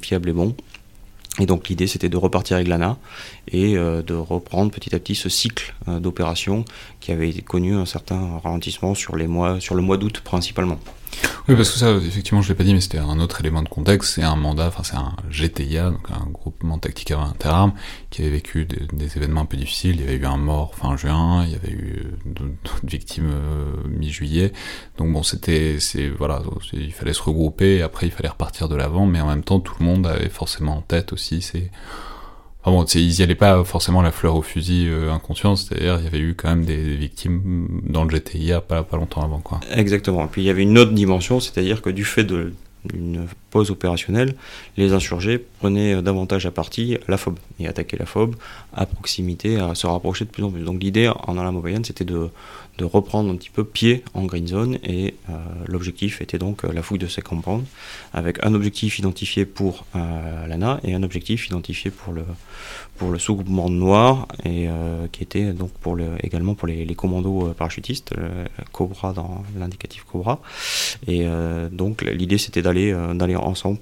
[0.00, 0.56] fiable et bon.
[1.38, 2.96] Et donc l'idée c'était de repartir avec l'ANA
[3.48, 6.64] et de reprendre petit à petit ce cycle euh, d'opération
[7.00, 9.58] qui avait connu un certain ralentissement sur le mois
[9.98, 10.78] d'août principalement.
[11.46, 13.68] Oui, parce que ça, effectivement, je l'ai pas dit, mais c'était un autre élément de
[13.68, 14.14] contexte.
[14.14, 17.74] C'est un mandat, enfin, c'est un GTIA, donc un groupement tactique interarmes,
[18.08, 19.96] qui avait vécu des, événements un peu difficiles.
[19.96, 23.74] Il y avait eu un mort fin juin, il y avait eu d'autres victimes euh,
[23.88, 24.54] mi-juillet.
[24.96, 29.04] Donc bon, c'était, c'est, voilà, il fallait se regrouper, après il fallait repartir de l'avant,
[29.04, 31.70] mais en même temps, tout le monde avait forcément en tête aussi ces
[32.66, 36.04] Ah bon, ils y allaient pas forcément la fleur au fusil euh, inconscient, c'est-à-dire il
[36.04, 39.60] y avait eu quand même des, victimes dans le GTIA pas, pas longtemps avant, quoi.
[39.74, 40.24] Exactement.
[40.24, 44.34] Et puis il y avait une autre dimension, c'est-à-dire que du fait d'une pause opérationnelle,
[44.78, 48.34] les insurgés prenaient davantage à partie la FOB et attaquaient la FOB
[48.72, 50.62] à proximité, à se rapprocher de plus en plus.
[50.62, 52.30] Donc l'idée en allant moyenne, c'était de,
[52.78, 55.34] de reprendre un petit peu pied en green zone et euh,
[55.66, 57.64] l'objectif était donc euh, la fouille de ces compounds
[58.12, 62.24] avec un objectif identifié pour euh, l'ANA et un objectif identifié pour le,
[62.96, 64.68] pour le sous-groupement noir et
[65.12, 68.14] qui était donc pour le, également pour les, commandos parachutistes,
[68.72, 70.40] Cobra dans l'indicatif Cobra.
[71.06, 71.26] Et
[71.72, 73.78] donc l'idée c'était d'aller d'aller ensemble,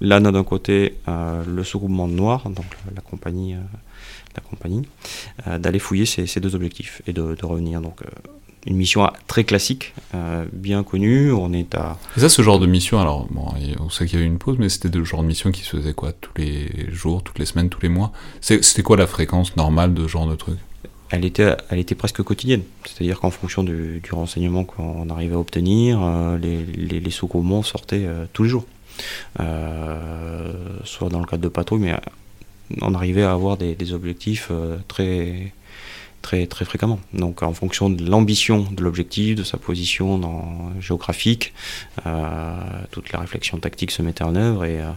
[0.00, 3.56] l'ANA d'un côté, le sous-groupement noir, donc la, compagnie,
[4.36, 4.82] la compagnie,
[5.46, 7.80] euh, d'aller fouiller ces, ces deux objectifs et de, de revenir.
[7.80, 8.06] Donc euh,
[8.66, 11.32] une mission très classique, euh, bien connue.
[11.32, 13.46] On est à Et ça, ce genre de mission, alors, bon,
[13.78, 15.62] on sait qu'il y a eu une pause, mais c'était le genre de mission qui
[15.62, 18.12] se faisait quoi Tous les jours, toutes les semaines, tous les mois?
[18.40, 20.56] C'était quoi la fréquence normale de ce genre de truc?
[21.10, 22.62] Elle était, elle était presque quotidienne.
[22.86, 27.62] C'est-à-dire qu'en fonction du, du renseignement qu'on arrivait à obtenir, euh, les, les, les sous-groupements
[27.62, 28.64] sortaient euh, tous les jours.
[29.36, 31.94] Soit dans le cadre de patrouille, mais
[32.80, 35.52] on arrivait à avoir des, des objectifs euh, très,
[36.22, 36.98] très, très fréquemment.
[37.12, 41.52] Donc en fonction de l'ambition de l'objectif, de sa position dans, géographique,
[42.06, 42.56] euh,
[42.90, 44.90] toute la réflexion tactique se mettait en œuvre et, euh,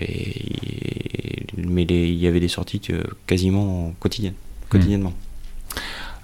[0.00, 2.80] et- mais les- il y avait des sorties
[3.26, 4.34] quasiment quotidiennes,
[4.68, 5.12] quotidiennement.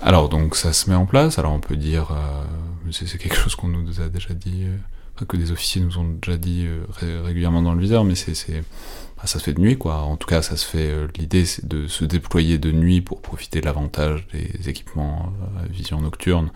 [0.01, 1.39] Alors, donc, ça se met en place.
[1.41, 4.77] Alors, on peut dire, euh, c'est quelque chose qu'on nous a déjà dit, euh,
[5.27, 8.63] que des officiers nous ont déjà dit euh, ré- régulièrement dans le viseur, mais c'est,
[9.17, 10.03] bah, ça se fait de nuit, quoi.
[10.03, 10.91] En tout cas, ça se fait.
[10.91, 15.65] euh, L'idée, c'est de se déployer de nuit pour profiter de l'avantage des équipements euh,
[15.65, 16.51] à vision nocturne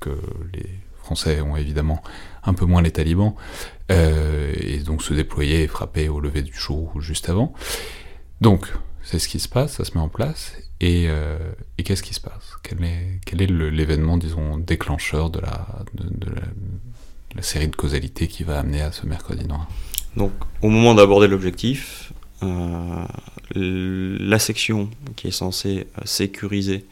[0.00, 0.10] que
[0.52, 2.02] les Français ont évidemment
[2.44, 3.34] un peu moins les talibans,
[3.88, 7.52] et donc se déployer et frapper au lever du jour ou juste avant.
[8.40, 8.72] Donc,
[9.02, 11.08] c'est ce qui se passe, ça se met en place, et,
[11.84, 12.56] qu'est-ce qui se passe?
[12.62, 15.84] Quel est, l'événement, disons, déclencheur de la,
[17.34, 19.66] la série de causalité qui va amener à ce mercredi noir
[20.16, 23.04] Donc, au moment d'aborder l'objectif, euh,
[23.54, 26.84] la section qui est censée euh, sécuriser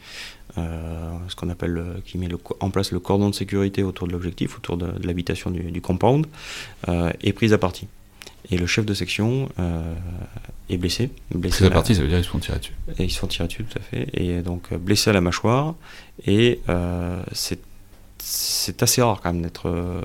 [0.57, 4.07] euh, ce qu'on appelle, le- qui met le en place le cordon de sécurité autour
[4.07, 6.25] de l'objectif, autour de, de l'habitation du, du compound,
[6.89, 7.87] euh, est prise à partie.
[8.49, 9.47] Et le chef de section
[10.69, 11.09] est blessé.
[11.33, 12.73] blessé la à- partie, ça veut dire qu'ils se font tirer dessus.
[12.97, 14.09] et ils se font tirer dessus, tout à fait.
[14.13, 15.75] Et donc blessé à la mâchoire.
[16.25, 16.59] Et
[17.33, 17.59] c'est
[18.23, 19.67] c'est assez rare quand même d'être.
[19.67, 20.01] euh,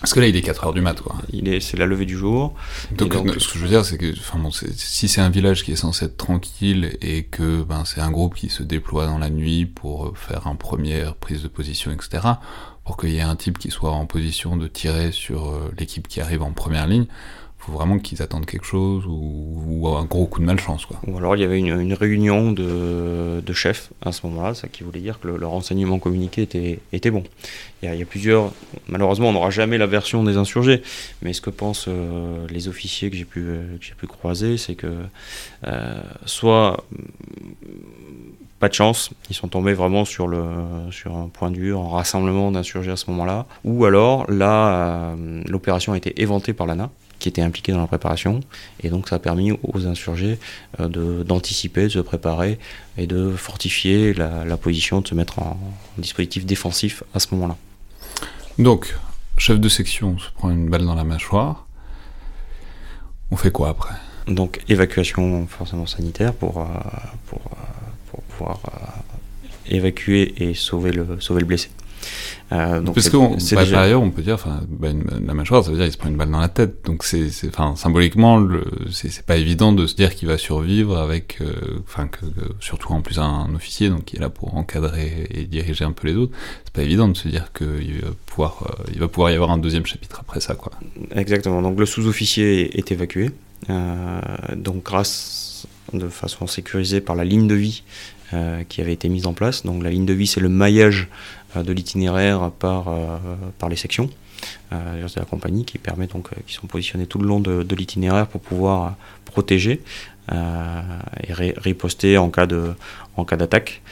[0.00, 1.16] Parce que là, il est 4h du mat, quoi.
[1.32, 2.54] il est, c'est la levée du jour.
[2.92, 5.62] Donc, donc- ce que je veux dire, c'est que enfin, bon, si c'est un village
[5.64, 9.18] qui est censé être tranquille et que ben, c'est un groupe qui se déploie dans
[9.18, 12.26] la nuit pour euh, faire une première prise de position, etc.,
[12.84, 16.06] pour qu'il y ait un type qui soit en position de tirer sur euh, l'équipe
[16.08, 17.06] qui arrive en première ligne,
[17.66, 21.00] faut vraiment qu'ils attendent quelque chose ou, un gros coup de malchance, quoi.
[21.06, 25.00] Ou alors il y avait une, réunion de, chefs à ce moment-là, ça qui voulait
[25.00, 27.24] dire que le, le renseignement communiqué était, bon.
[27.82, 28.52] Il y, a, plusieurs.
[28.88, 30.82] Malheureusement, on n'aura jamais la version des insurgés,
[31.22, 34.86] mais ce que pensent euh, les officiers que j'ai pu, croiser, c'est que
[35.66, 36.84] euh, soit
[38.58, 42.96] pas de chance, ils sont tombés vraiment sur un point dur, un rassemblement d'insurgés à
[42.96, 47.72] ce moment-là, ou alors là, euh, l'opération a été éventée par l'ANA, qui était impliquée
[47.72, 48.40] dans la préparation,
[48.82, 50.38] et donc ça a permis aux insurgés
[50.80, 52.58] euh, de- d'anticiper, de, se préparer
[52.98, 55.58] et de fortifier la, la position, de se mettre en,
[55.98, 57.56] en dispositif défensif à ce moment-là.
[58.58, 58.94] Donc,
[59.38, 61.66] chef de section se prend une balle dans la mâchoire.
[63.30, 63.94] On fait quoi après?
[64.28, 66.64] Donc évacuation forcément sanitaire pour, euh,
[67.26, 71.70] pour, euh, pour pouvoir euh, évacuer et sauver le, sauver le blessé.
[72.52, 74.88] Euh, donc Parce que bah, déjà- par ailleurs, on peut dire, enfin, bah,
[75.26, 76.84] la mâchoire, ça veut dire qu'il se prend une balle dans la tête.
[76.84, 78.46] Donc c'est, enfin, symboliquement,
[78.90, 82.92] c'est, pas évident de se dire qu'il va survivre avec, euh, enfin, que, que- surtout
[82.92, 86.14] en plus un, officier, donc qui est là pour encadrer et diriger un peu les
[86.14, 86.32] autres.
[86.64, 89.50] C'est pas évident de se dire qu'il va pouvoir, euh, il va pouvoir y avoir
[89.50, 90.72] un deuxième chapitre après ça, quoi.
[91.14, 91.62] Exactement.
[91.62, 93.30] Donc le sous-officier est évacué.
[93.68, 97.82] Donc grâce de façon sécurisée par la ligne de vie
[98.34, 99.64] euh, qui avait été mise en place.
[99.64, 101.08] Donc la ligne de vie, c'est le maillage
[101.62, 103.18] de l'itinéraire par, euh,
[103.58, 104.10] par les sections
[104.72, 107.74] euh, de la compagnie qui permet donc euh, qui sont positionnés tout le long de,
[107.74, 108.90] l'itinéraire pour pouvoir euh,
[109.24, 109.82] protéger
[110.32, 110.80] euh,
[111.26, 112.74] et riposter en cas de
[113.16, 113.82] en cas d'attaque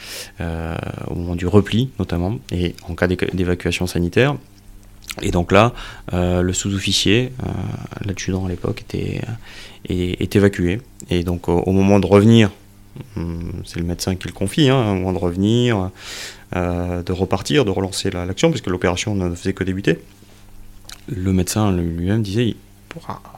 [0.41, 0.75] euh,
[1.07, 4.35] au moment du repli notamment et en cas d'évacuation sanitaire
[5.21, 5.73] et donc là,
[6.13, 7.47] euh, le sous-officier, euh,
[8.05, 9.21] l'adjudant à l'époque, était,
[9.87, 10.81] est, évacué.
[11.09, 12.51] Et donc au, moment de revenir,
[13.15, 15.87] hum, c'est le médecin qui le confie, hein, au moment de revenir, euh,
[16.55, 19.99] de repartir, de relancer la- l'action, puisque l'opération ne faisait que débuter,
[21.07, 22.55] le médecin lui-même disait,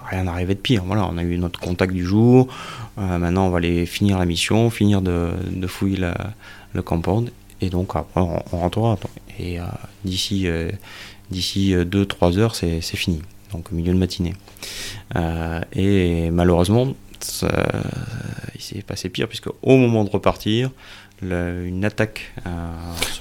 [0.09, 0.83] rien n'arrivait de pire.
[0.85, 2.47] Voilà, on a eu notre contact du jour.
[2.95, 5.31] maintenant, on va aller finir la mission, finir de,
[5.67, 6.11] fouiller
[6.73, 8.97] le compound, et donc après, on, rentrera.
[9.39, 9.57] Et
[10.05, 10.47] d'ici
[11.31, 13.21] d'ici 2-3 heures, c'est fini.
[13.51, 14.35] Donc milieu de matinée.
[15.73, 16.93] et malheureusement,
[18.55, 20.71] il s'est passé pire, puisque au moment de repartir,
[21.21, 22.33] une attaque.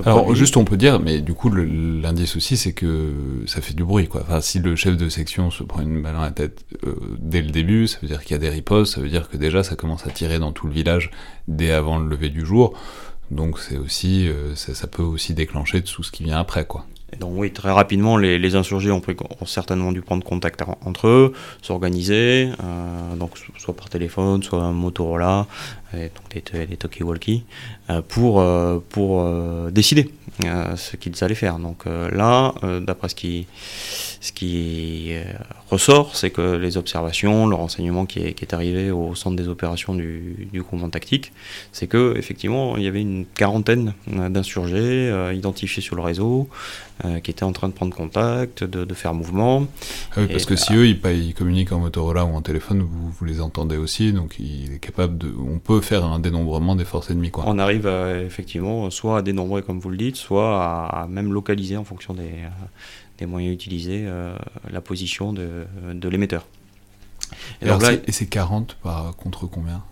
[0.04, 3.12] Alors juste on peut dire, mais du coup l'indice aussi c'est que
[3.46, 4.22] ça fait du bruit quoi.
[4.22, 7.42] Enfin si le chef de section se prend une balle dans la tête euh, dès
[7.42, 9.62] le début, ça veut dire qu'il y a des ripostes, ça veut dire que déjà
[9.62, 11.10] ça commence à tirer dans tout le village
[11.48, 12.74] dès avant le lever du jour.
[13.30, 16.86] Donc c'est aussi, euh, ça, peut aussi déclencher tout ce qui vient après quoi.
[17.20, 19.02] Donc oui, très rapidement, les, insurgés ont,
[19.44, 25.46] certainement dû prendre contact entre eux, s'organiser, euh, donc soit par téléphone, soit Motorola,
[25.94, 27.44] et donc des, des talkie-walkie,
[27.90, 29.24] euh, pour, euh, pour
[29.70, 30.10] décider
[30.42, 31.58] ce qu'ils allaient faire.
[31.58, 33.46] Donc là, d'après ce qui,
[34.20, 35.12] ce qui
[35.70, 39.48] ressort, c'est que les observations, le renseignement qui est, qui est, arrivé au centre des
[39.48, 41.32] opérations du, du commandement tactique,
[41.72, 46.48] c'est que effectivement, il y avait une quarantaine d'insurgés identifiés sur le réseau,
[47.04, 49.66] euh, qui étaient en train de prendre contact, de, faire mouvement.
[50.12, 53.24] Ah oui, parce que si eux, ils, communiquent en Motorola ou en téléphone, vous, vous,
[53.26, 57.10] les entendez aussi, donc il est capable de, on peut faire un dénombrement des forces
[57.10, 57.30] ennemies.
[57.30, 57.44] Quoi.
[57.46, 57.86] On arrive
[58.24, 62.22] effectivement soit à dénombrer comme vous le dites, soit à, même localiser en fonction des,
[62.22, 62.66] euh,
[63.18, 64.36] des moyens utilisés euh,
[64.70, 66.46] la position de, de l'émetteur.
[67.62, 67.68] Et,
[68.06, 69.82] et c'est 40 par, contre combien?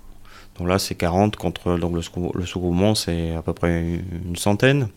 [0.58, 2.00] Donc là, c'est 40 contre donc le,
[2.38, 4.88] le sous c'est à peu près une centaine.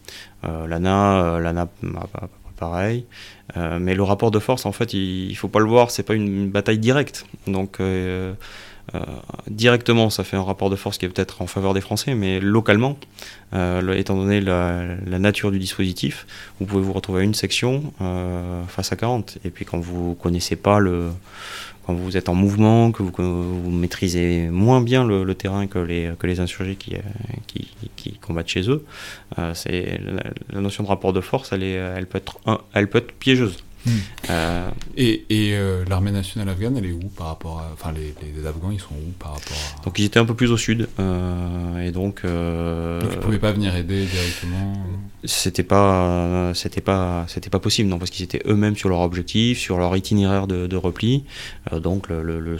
[0.44, 1.68] Euh, L'ANA, l'ANA
[2.58, 3.06] pareil.
[3.56, 6.04] Euh, mais le rapport de force, en fait, il, ne faut pas le voir, c'est
[6.04, 7.26] pas une bataille directe.
[7.46, 8.34] Donc euh,
[9.48, 12.40] directement, ça fait un rapport de force qui est peut-être en faveur des Français, mais
[12.40, 12.98] localement,
[13.54, 16.26] étant donné la, nature du dispositif,
[16.60, 17.94] vous pouvez vous retrouver à une section
[18.68, 19.40] face à 40.
[19.46, 21.10] Et puis quand vous connaissez pas le
[21.88, 26.28] quand vous êtes en mouvement, que vous, maîtrisez moins bien le, terrain que les, que
[26.28, 27.00] les insurgés qui, euh,
[27.96, 28.84] qui, combattent chez eux,
[29.40, 29.54] euh,
[30.52, 32.40] la, notion de rapport de force, elle, est, elle, peut, être,
[32.74, 33.64] elle peut être piégeuse.
[33.88, 34.00] Hmm.
[34.30, 37.70] Euh, et, et euh, l'armée nationale afghane, elle est où par rapport à.
[37.74, 39.84] Enfin, les, les, Afghans, ils sont où par rapport à.
[39.86, 40.90] Donc, ils étaient un peu plus au sud.
[41.00, 42.24] Euh, et donc.
[42.24, 44.74] donc, ils pouvaient pas venir aider directement
[45.24, 49.58] C'était pas, c'était pas, c'était pas possible, non, parce qu'ils étaient eux-mêmes sur leur objectif,
[49.60, 51.24] sur leur itinéraire de, de repli.
[51.72, 52.58] donc, le, le, le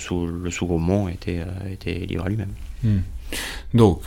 [0.52, 2.54] sous-groupement était, était livré à lui-même.
[2.84, 3.00] Hmm.
[3.74, 4.02] Donc,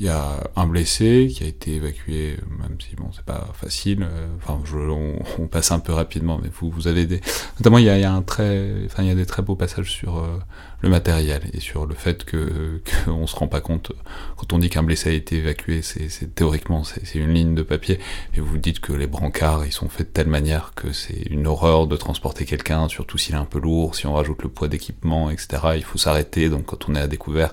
[0.00, 4.02] il y a un blessé qui a été évacué, même si bon, c'est pas facile.
[4.02, 7.20] Euh, enfin, je, on, passe un peu rapidement, mais vous, vous avez des.
[7.58, 9.42] Notamment, il y a, il y a un très, enfin, il y a des très
[9.42, 10.38] beaux passages sur euh,
[10.80, 13.92] le matériel et sur le fait que qu'on se rend pas compte
[14.36, 17.98] quand on dit qu'un blessé a été évacué, c'est théoriquement c'est une ligne de papier,
[18.34, 21.46] et vous dites que les brancards ils sont faits de telle manière que c'est une
[21.46, 24.68] horreur de transporter quelqu'un, surtout s'il est un peu lourd, si on rajoute le poids
[24.68, 25.62] d'équipement, etc.
[25.76, 26.48] Il faut s'arrêter.
[26.48, 27.52] Donc, quand on est à découvert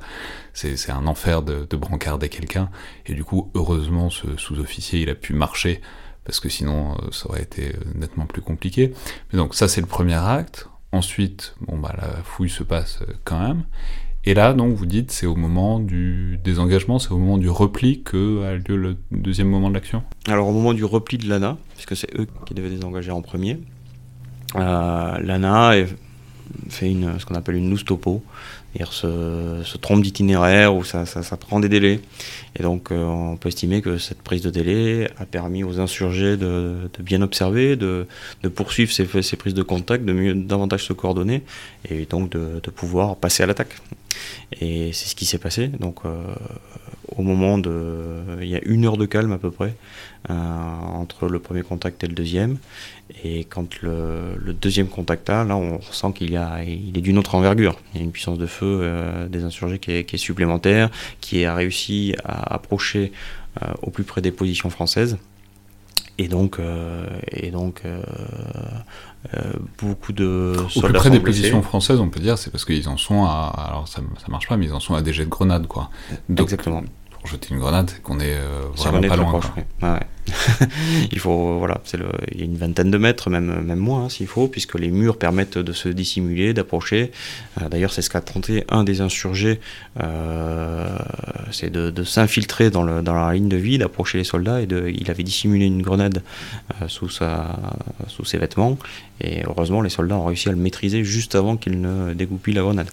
[0.53, 2.69] c'est un enfer de, de brancarder quelqu'un.
[3.05, 5.82] Et du coup, heureusement, ce sous-officier, il a pu marcher,
[6.26, 8.93] parce que sinon, euh, ça aurait été euh, nettement plus compliqué.
[9.32, 10.67] Mais donc, ça, c'est le premier acte.
[10.91, 13.63] Ensuite, bon, bah, la fouille se passe euh, quand même.
[14.23, 18.03] Et là, donc, vous dites, c'est au moment du désengagement, c'est au moment du repli
[18.03, 20.03] que a lieu le deuxième moment de l'action?
[20.27, 23.59] Alors, au moment du repli de l'ANA, puisque c'est eux qui devaient désengager en premier,
[24.55, 25.73] euh, l'ANA
[26.69, 28.23] fait une, ce qu'on appelle une loose topo,
[28.74, 31.05] c'est-à-dire se, trompe d'itinéraire ou ça,
[31.39, 31.99] prend des délais.
[32.57, 36.38] Et donc euh, on peut estimer que cette prise de délai a permis aux insurgés
[36.38, 38.07] de, bien observer, de,
[38.55, 41.43] poursuivre ces, ces, prises de contact, de mieux, davantage se coordonner
[41.89, 43.76] et donc de, pouvoir passer à l'attaque.
[44.61, 45.67] Et c'est ce qui s'est passé.
[45.67, 46.24] Donc euh,
[47.16, 48.39] au moment de...
[48.41, 49.76] Il y a une heure de calme à peu près
[50.30, 52.57] euh, entre le premier contact et le deuxième.
[53.24, 57.34] Et quand le, deuxième contact a, là on ressent qu'il a, il est d'une autre
[57.34, 57.80] envergure.
[57.93, 60.91] Il y a une puissance de feu euh, des insurgés qui est, supplémentaire,
[61.22, 63.12] qui a réussi à approcher
[63.64, 65.18] euh, au plus près des positions françaises.
[66.18, 66.59] Et donc,
[67.32, 67.82] et donc
[69.80, 72.97] beaucoup de Au plus près des positions françaises, on peut dire, c'est parce qu'ils en
[72.97, 73.51] sont à.
[73.70, 75.89] Alors ça, ça marche pas, mais ils en sont à des jets de grenades, quoi.
[76.38, 76.84] Exactement
[77.22, 79.39] pour jeter une grenade, qu'on est euh, vraiment pas loin.
[81.11, 81.82] il faut, voilà,
[82.32, 84.89] il y a une vingtaine de mètres, même, même moins hein, s'il faut, puisque les
[84.89, 87.11] murs permettent de se dissimuler, d'approcher.
[87.61, 89.59] Euh, d'ailleurs, c'est ce qu'a tenté un des insurgés,
[90.01, 90.88] euh,
[91.51, 95.65] c'est de, s'infiltrer dans, la ligne de vie, d'approcher les soldats, et il avait dissimulé
[95.65, 96.24] une grenade
[96.88, 97.59] sous, sa,
[98.07, 98.78] sous ses vêtements,
[99.22, 102.61] et heureusement, les soldats ont réussi à le maîtriser juste avant qu'il ne dégoupille la
[102.61, 102.89] grenade.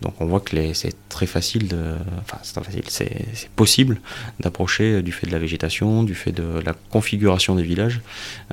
[0.00, 1.68] donc on voit que c'est très facile
[2.20, 4.00] enfin c'est facile, c'est possible
[4.40, 8.00] d'approcher du fait de la végétation, du fait de la configuration des villages,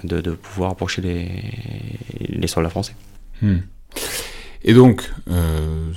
[0.04, 1.30] de, pouvoir approcher les,
[2.20, 2.96] les soldats français.
[3.42, 3.60] Hmm.
[4.64, 5.92] Et donc, euh,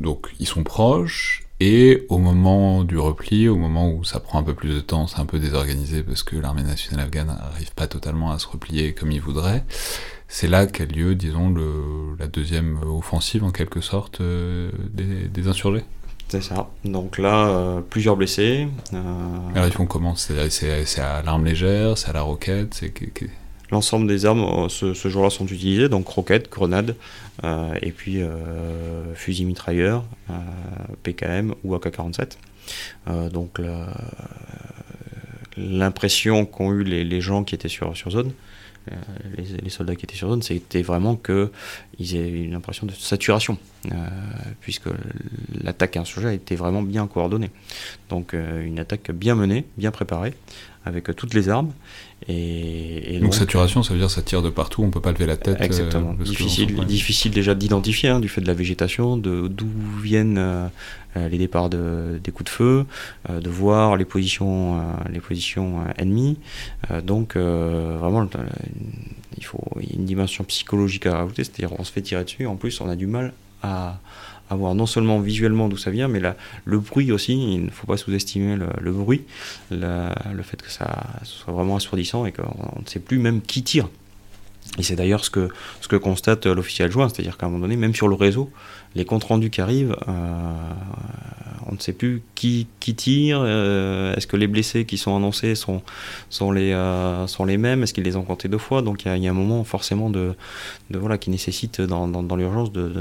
[0.00, 4.44] donc, ils sont proches, et au moment du repli, au moment où ça prend un
[4.44, 7.88] peu plus de temps, c'est un peu désorganisé parce que l'armée nationale afghane n'arrive pas
[7.88, 9.64] totalement à se replier comme il voudrait,
[10.28, 11.52] c'est là qu'a lieu, disons,
[12.18, 15.84] la deuxième offensive, en quelque sorte, euh, des insurgés.
[16.28, 16.68] C'est ça.
[16.84, 18.68] Donc là, euh, plusieurs blessés.
[18.92, 18.98] euh,
[19.54, 20.14] Alors, ils font comment?
[20.14, 22.84] C'est à l'arme légère, c'est à la roquette,
[23.70, 26.96] L'ensemble des armes euh, ce, ce jour-là sont utilisées, donc roquettes, grenades,
[27.44, 28.20] euh, et puis
[29.14, 30.34] fusils mitrailleurs, euh,
[31.02, 32.36] PKM ou AK-47.
[33.08, 33.58] Euh, donc
[35.56, 38.32] l'impression qu'ont eu les, les gens qui étaient sur, sur zone,
[39.36, 43.58] les, les soldats qui étaient sur zone, c'était vraiment qu'ils aient une impression de saturation,
[43.86, 43.96] euh,
[44.60, 44.88] puisque
[45.62, 47.50] l'attaque insurgée été vraiment bien coordonnée.
[48.08, 50.34] Donc euh, une attaque bien menée, bien préparée,
[50.88, 51.70] avec toutes les armes.
[52.26, 55.26] Et, et Donc, saturation, ça veut dire ça tire de partout, on peut pas lever
[55.26, 55.60] la tête.
[55.60, 56.14] euh, Exactement.
[56.16, 59.68] que difficile, difficile déjà d'identifier hein, du fait de la végétation, de d'où
[60.02, 60.66] viennent euh,
[61.16, 62.84] euh, les départs de, des coups de feu,
[63.30, 64.82] euh, de voir les positions, euh,
[65.12, 66.38] les positions euh, ennemies.
[66.90, 68.28] Euh, donc euh, vraiment, le-
[69.36, 72.24] il faut il y a une dimension psychologique à rajouter, c'est-à-dire on se fait tirer
[72.24, 73.32] dessus, en plus on a du mal
[73.62, 73.98] à
[74.50, 76.20] à voir non seulement visuellement d'où ça vient, mais
[76.64, 79.24] le bruit aussi, il ne faut pas sous-estimer le, bruit,
[79.70, 82.42] le fait que ça soit vraiment assourdissant et qu'on
[82.76, 83.88] on ne sait plus même qui tire.
[84.76, 85.48] Et c'est d'ailleurs ce que,
[85.80, 88.50] ce que constate euh, l'officier adjoint, c'est-à-dire qu'à un moment donné, même sur le réseau,
[88.94, 90.12] les comptes rendus qui arrivent, euh,
[91.66, 95.54] on ne sait plus qui, qui tire, euh, est-ce que les blessés qui sont annoncés
[95.54, 95.82] sont,
[96.30, 96.72] sont, les,
[97.26, 99.34] sont les mêmes, est-ce qu'ils les ont comptés deux fois, donc il y, a- un
[99.34, 100.34] moment forcément de,
[100.90, 102.92] voilà, qui nécessite dans, dans, l'urgence de,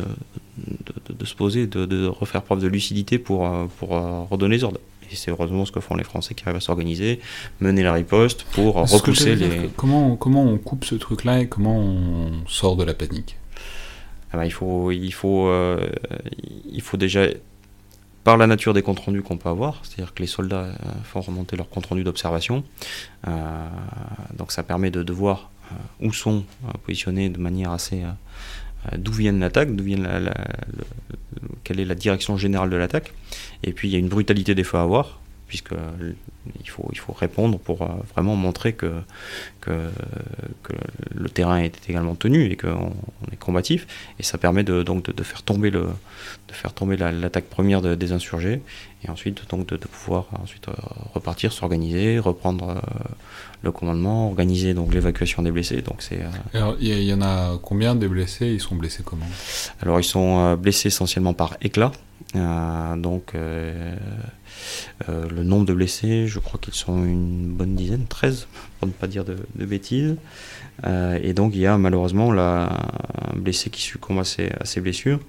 [1.09, 3.49] de, se poser, de, refaire preuve de lucidité pour,
[3.80, 3.89] pour
[4.30, 4.80] redonner les ordres.
[5.12, 7.20] Et c'est heureusement ce que font les Français qui arrivent à s'organiser,
[7.62, 9.70] mener la riposte pour Ce que repousser dire, les...
[9.76, 13.38] comment, comment on coupe ce truc-là et comment on sort de la panique
[14.34, 15.88] Ah bah, il, faut, il, faut, euh,
[16.72, 17.26] il faut déjà,
[18.24, 20.74] par la nature des comptes rendus qu'on peut avoir, c'est-à-dire que les soldats euh,
[21.05, 22.64] font remonter leurs comptes rendus d'observation,
[23.28, 23.68] euh,
[24.38, 26.43] donc ça permet de, de voir euh, où sont
[26.86, 28.03] positionnés de manière assez...
[28.97, 30.32] d'où viennent l'attaque, d'où viennent la, la-
[30.74, 30.84] le-
[31.41, 33.14] le- quelle est la direction générale de l'attaque,
[33.64, 36.12] et puis il y a une brutalité des feux à avoir, puisque euh,
[36.60, 38.91] il faut, il faut répondre pour euh, vraiment montrer que,
[39.62, 39.72] que,
[40.64, 40.74] que
[41.16, 42.91] le terrain est également tenu et qu'on
[43.24, 43.88] on est combatif,
[44.20, 45.84] et ça permet de, donc de, de faire tomber, le,
[46.49, 48.62] de faire tomber la- l'attaque première de- des insurgés,
[49.05, 50.74] et ensuite donc de, de pouvoir ensuite euh,
[51.14, 52.82] repartir, s'organiser, reprendre
[53.62, 55.82] le commandement, organiser donc l'évacuation des blessés.
[55.82, 56.20] Donc c'est
[56.80, 58.47] il y, en a combien des blessés?
[58.47, 59.26] Ils sont blessés comment?
[59.82, 61.91] Alors ils sont blessés essentiellement par éclat.
[62.38, 63.96] Euh, donc euh,
[65.10, 68.48] euh, le nombre de blessés, je crois qu'ils sont une bonne dizaine, 13
[68.80, 70.16] pour ne pas dire de, de bêtises.
[71.24, 72.70] Et donc il y a malheureusement la,
[73.34, 75.20] un blessé qui succombe à ses, à ses blessures.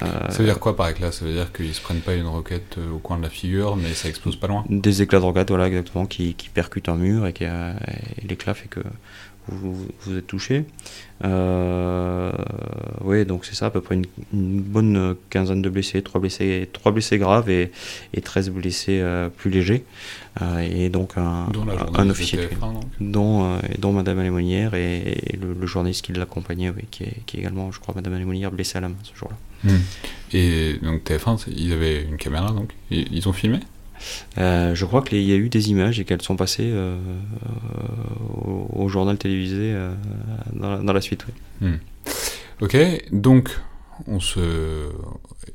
[0.00, 1.10] Ça veut dire quoi par éclat?
[1.12, 3.92] Ça veut dire qu'ils se prennent pas une roquette au coin de la figure, mais
[3.94, 4.64] ça explose pas loin?
[4.68, 8.54] Des éclats de roquette, voilà exactement, qui, qui percutent un mur et, qui, et l'éclat
[8.54, 8.80] fait que
[9.48, 10.64] vous, êtes touché.
[11.24, 12.32] Euh,
[13.02, 16.68] oui, donc c'est ça, à peu près une, une bonne quinzaine de blessés, trois blessés,
[16.72, 17.70] trois blessés graves et,
[18.14, 19.84] et 13 blessés euh, plus légers.
[20.42, 21.46] Euh, et donc un,
[22.10, 22.56] officier de tué.
[22.56, 22.84] TF1, donc.
[23.00, 27.36] Dont, dont Madame Alémonière et, et le, le journaliste qui l'accompagnait, oui, qui, est, qui
[27.36, 29.36] est également, je crois, Madame Alémonière blessée à la main ce jour-là.
[29.70, 29.78] Hmm.
[30.32, 33.60] Et donc TF1, c'est- ils avaient une caméra, donc ils, ils ont filmé?
[34.38, 36.96] Euh, je crois qu'il y a eu des images et qu'elles sont passées euh,
[38.34, 39.94] au, au journal télévisé euh,
[40.54, 41.24] dans, la, suite.
[41.60, 41.70] oui.
[42.60, 42.76] Ok,
[43.12, 43.50] donc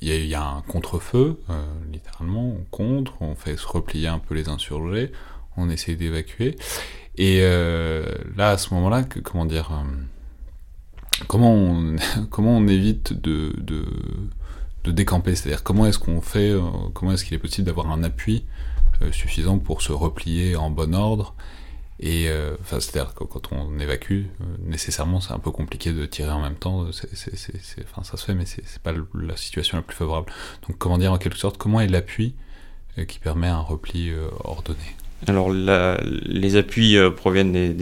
[0.01, 4.35] il y, a- un contre-feu, euh, littéralement, on contre, on fait se replier un peu
[4.35, 5.11] les insurgés,
[5.57, 6.55] on essaie d'évacuer,
[7.17, 8.05] et euh,
[8.37, 11.95] là à ce moment-là, comment dire, euh, comment on,
[12.67, 13.53] évite de,
[14.83, 16.61] de décamper, c'est-à-dire comment est-ce qu'on fait, euh,
[16.93, 18.45] comment est-ce qu'il est possible d'avoir un appui
[19.01, 21.35] euh, suffisant pour se replier en bon ordre?
[22.01, 24.23] Et euh, enfin, c'est-à-dire que quand on évacue,
[24.63, 26.85] nécessairement, c'est un peu compliqué de tirer en même temps.
[26.87, 30.31] Enfin, ça se fait, mais c'est, pas la situation la plus favorable.
[30.67, 32.35] Donc, comment dire en quelque sorte, comment est l'appui
[33.07, 34.13] qui permet un repli
[34.45, 34.79] ordonné?
[35.27, 37.75] Alors les appuis proviennent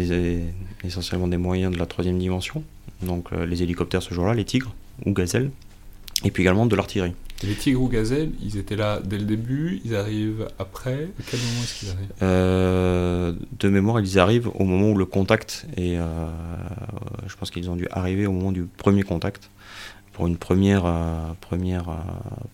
[0.84, 2.64] essentiellement des moyens de la troisième dimension,
[3.04, 4.74] donc les hélicoptères ce jour-là, les Tigres
[5.06, 5.52] ou Gazelles,
[6.24, 7.14] et puis également de l'artillerie.
[7.44, 11.10] Les tigres ou gazelles, ils étaient là dès le début, ils arrivent après.
[11.20, 12.12] À quel moment est-ce qu'ils arrivent?
[12.24, 15.98] Euh, de mémoire, ils arrivent au moment où le contact est.
[15.98, 16.06] euh,
[17.28, 19.52] je pense qu'ils ont dû arriver au moment du premier contact
[20.14, 20.92] pour une première,
[21.42, 21.86] première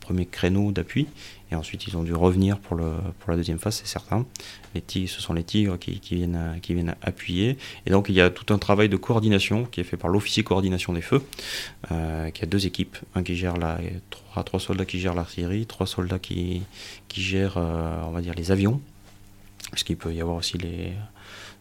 [0.01, 1.07] premier créneau d'appui.
[1.53, 4.25] Et ensuite, ils ont dû revenir pour, le, pour la deuxième phase, c'est certain.
[4.73, 7.59] Les tigres, ce sont les tigres qui, qui, viennent, qui viennent appuyer.
[7.85, 10.43] Et donc, il y a tout un travail de coordination qui est fait par l'officier
[10.43, 11.21] coordination des feux,
[11.89, 12.97] qui a deux équipes.
[13.13, 13.77] Un qui gère la,
[14.09, 16.63] trois, trois soldats qui gèrent l'artillerie, trois soldats qui,
[17.07, 18.81] qui gèrent, on va dire, les avions.
[19.73, 20.93] Parce qu'il peut y avoir aussi les,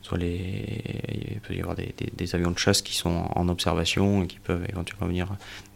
[0.03, 0.83] soit les,
[1.33, 4.67] il peut y avoir des, avions de chasse qui sont en observation et qui peuvent
[4.69, 5.29] éventuellement venir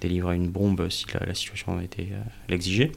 [0.03, 2.21] délivrer une bombe si la, situation était euh,
[2.51, 2.93] l'exigeait.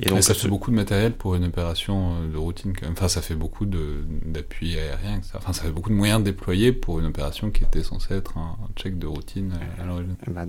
[0.00, 2.72] Et donc ça fait beaucoup de matériel pour une opération euh, de routine.
[2.74, 2.94] Quand même.
[2.94, 5.20] Enfin, ça fait beaucoup d'appui aérien.
[5.34, 8.56] Enfin, ça fait beaucoup de moyens déployés pour une opération qui était censée être un,
[8.74, 10.16] check de routine euh, à l'origine.
[10.26, 10.46] Bah,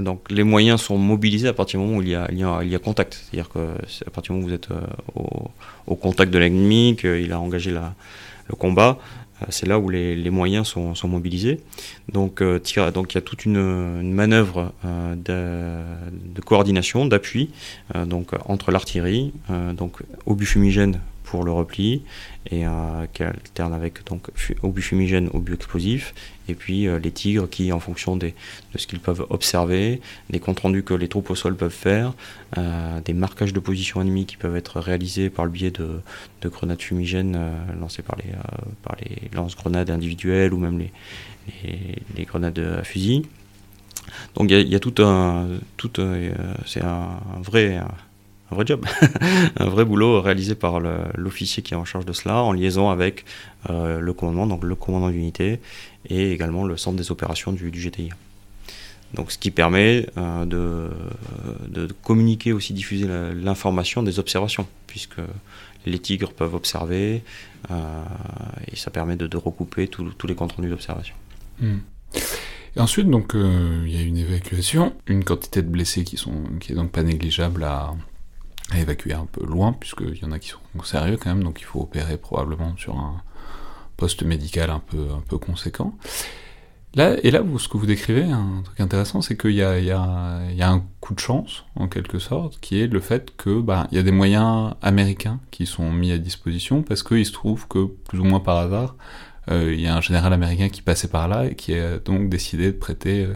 [0.00, 2.14] donc les moyens sont mobilisés à partir du moment où il y
[2.74, 3.14] a, contact.
[3.14, 3.58] C'est-à-dire que
[4.06, 4.68] à partir du moment où vous êtes
[5.14, 5.50] au,
[5.86, 8.98] au, contact de l'ennemi, qu'il a engagé le combat,
[9.42, 11.60] euh, c'est là où les, moyens sont, mobilisés.
[12.12, 12.60] Donc, euh,
[12.92, 17.50] donc il y a toute une, manœuvre euh, de, coordination, d'appui,
[18.48, 19.32] entre l'artillerie,
[19.74, 22.02] donc obus fumigène pour le repli
[22.50, 22.64] et
[23.12, 24.28] qui alterne avec donc
[24.62, 26.14] obus fumigène, obus explosif
[26.48, 28.30] et puis les tigres qui en fonction de
[28.76, 30.00] ce qu'ils peuvent observer,
[30.30, 32.14] des comptes rendus que les troupes au sol peuvent faire,
[33.04, 36.00] des marquages de position ennemie qui peuvent être réalisés par le biais de,
[36.48, 37.36] grenades fumigènes
[37.80, 38.30] lancées par les,
[38.84, 40.92] par les lance-grenades individuelles ou même les,
[42.16, 43.26] les, grenades à fusil.
[44.34, 45.90] Donc il y, a tout un, tout,
[46.64, 47.80] c'est un, vrai,
[48.50, 48.86] un vrai job,
[49.56, 53.24] un vrai boulot réalisé par l'officier qui est en charge de cela, en liaison avec
[53.70, 55.60] euh, le commandement, donc le commandant d'unité,
[56.08, 58.10] et également le centre des opérations du, GTI.
[59.14, 65.20] Donc, ce qui permet euh, de, communiquer aussi, diffuser l'information des observations, puisque
[65.84, 67.22] les tigres peuvent observer,
[67.70, 68.02] euh,
[68.70, 71.14] et ça permet de, recouper tous les comptes rendus d'observation.
[71.60, 71.78] Hmm.
[72.76, 76.72] Et ensuite, donc, il y a une évacuation, une quantité de blessés qui, sont, qui
[76.72, 77.94] est donc pas négligeable à,
[78.70, 81.60] à évacuer un peu loin, puisqu'il y en a qui sont sérieux quand même, donc
[81.60, 83.22] il faut opérer probablement sur un
[83.96, 85.94] poste médical un peu, un peu conséquent.
[86.94, 89.86] Là, et là, ce que vous décrivez, un truc intéressant, c'est qu'il y a, y,
[89.86, 93.86] y a, un coup de chance, en quelque sorte, qui est le fait que bah,
[93.92, 97.68] il y a des moyens américains qui sont mis à disposition, parce qu'il se trouve
[97.68, 98.96] que, plus ou moins par hasard,
[99.50, 102.30] euh, il y a un général américain qui passait par là et qui a donc
[102.30, 103.34] décidé de prêter euh,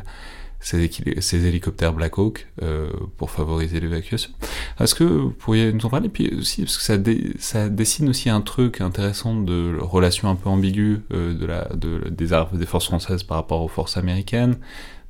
[0.60, 4.30] ces, hélicoptères Black Hawk euh, pour favoriser l'évacuation.
[4.78, 6.08] Est-ce que vous pourriez nous en parler?
[6.08, 6.84] Puis aussi, parce que
[7.38, 12.08] ça, dessine aussi un truc intéressant de relation un peu ambiguë euh, de la, de,
[12.10, 14.58] des, des forces françaises par rapport aux forces américaines,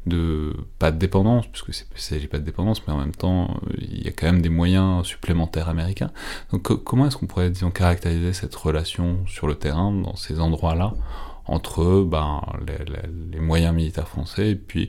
[0.06, 4.04] de pas de dépendance, puisque ne s'agit pas de dépendance, mais en même temps, il
[4.04, 6.10] y a quand même des moyens supplémentaires américains.
[6.52, 10.94] Donc comment est-ce qu'on pourrait, disons, caractériser cette relation sur le terrain, dans ces endroits-là,
[11.44, 12.78] entre ben, les,
[13.32, 14.88] les moyens militaires français et puis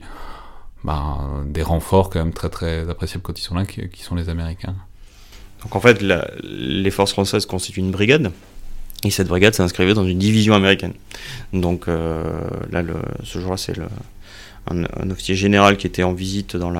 [0.84, 4.28] bah, des renforts quand même très très appréciables quand ils sont là, qui, sont les
[4.28, 4.74] Américains.
[5.62, 6.02] Donc en fait,
[6.42, 8.32] les forces françaises constituent une brigade,
[9.04, 10.94] et cette brigade s'inscrivait dans une division américaine.
[11.52, 12.24] Donc euh,
[12.70, 12.82] là,
[13.22, 13.74] ce jour-là, c'est
[14.68, 16.72] un, officier général qui était en visite dans,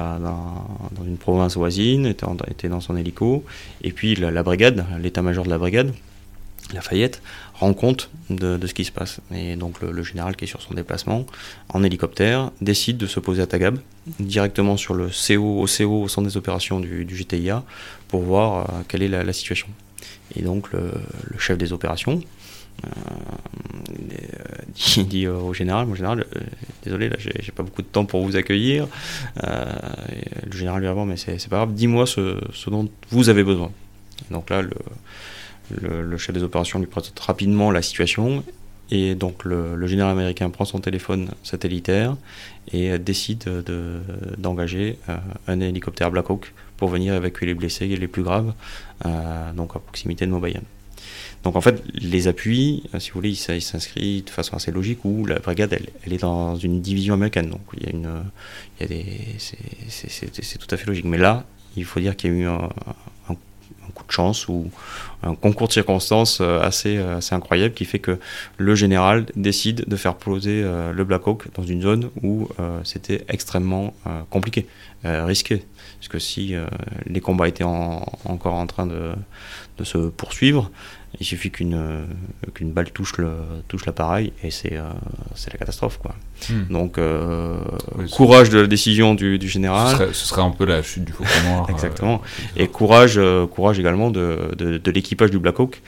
[1.07, 3.45] une province voisine, était, dans son hélico,
[3.83, 5.93] et puis la brigade, l'état-major de la brigade,
[6.75, 7.23] Lafayette,
[7.63, 9.21] rend compte de, ce qui se passe.
[9.33, 11.25] Et donc le, général qui est sur son déplacement
[11.69, 13.79] en hélicoptère décide de se poser à Tagab,
[14.19, 17.63] directement sur le CO, au CO, au centre des opérations du, GTIA,
[18.09, 19.69] pour voir euh, quelle est la, situation.
[20.35, 20.91] Et donc le,
[21.39, 22.21] chef des opérations
[22.85, 22.89] euh,
[24.75, 26.41] dit, dit, au général, mon général, euh,
[26.85, 28.89] désolé, là j'ai pas beaucoup de temps pour vous accueillir.
[29.37, 33.71] le général lui répond, mais c'est pas grave, dis-moi ce, ce, dont vous avez besoin.
[34.31, 34.73] donc là, le,
[35.81, 38.45] le, chef des opérations lui présente rapidement la situation
[38.91, 42.17] et donc le, général américain prend son téléphone satellitaire
[42.73, 43.45] et décide
[44.39, 45.17] d'engager euh,
[45.49, 48.53] un hélicoptère Black Hawk pour venir évacuer les blessés les plus graves,
[49.07, 50.63] euh, donc à proximité de Mobayam.
[51.43, 55.05] Donc en fait, les appuis, euh, si vous voulez, il s'inscrit de façon assez logique
[55.05, 55.73] où la brigade,
[56.05, 57.49] elle, est dans une division américaine.
[57.49, 58.23] Donc il y a une,
[59.89, 61.07] c'est tout à fait logique.
[61.07, 61.45] Mais là,
[61.77, 62.69] il faut dire qu'il y a eu un,
[63.91, 64.71] coup de chance ou
[65.23, 68.19] un concours de circonstances euh, assez, euh, assez incroyable qui fait que
[68.59, 72.49] le général décide de faire poser euh, le Black Hawk dans une zone où
[72.85, 73.95] c'était extrêmement
[74.31, 74.67] compliqué,
[75.05, 75.65] risqué.
[75.99, 76.55] Parce que si
[77.07, 80.71] les combats étaient encore en train de se poursuivre,
[81.21, 82.05] il suffit qu'une euh,
[82.55, 83.33] qu'une balle touche le
[83.69, 84.91] touche l'appareil et c'est euh,
[85.35, 86.15] c'est la catastrophe quoi.
[86.49, 86.73] Hmm.
[86.73, 87.59] Donc euh,
[88.13, 90.09] courage de la décision du, du général.
[90.13, 91.67] Ce serait, un peu la chute du faucon noir.
[91.71, 92.23] Exactement.
[92.57, 93.21] et courage
[93.53, 95.83] courage également de, de, de l'équipage du Black Hawk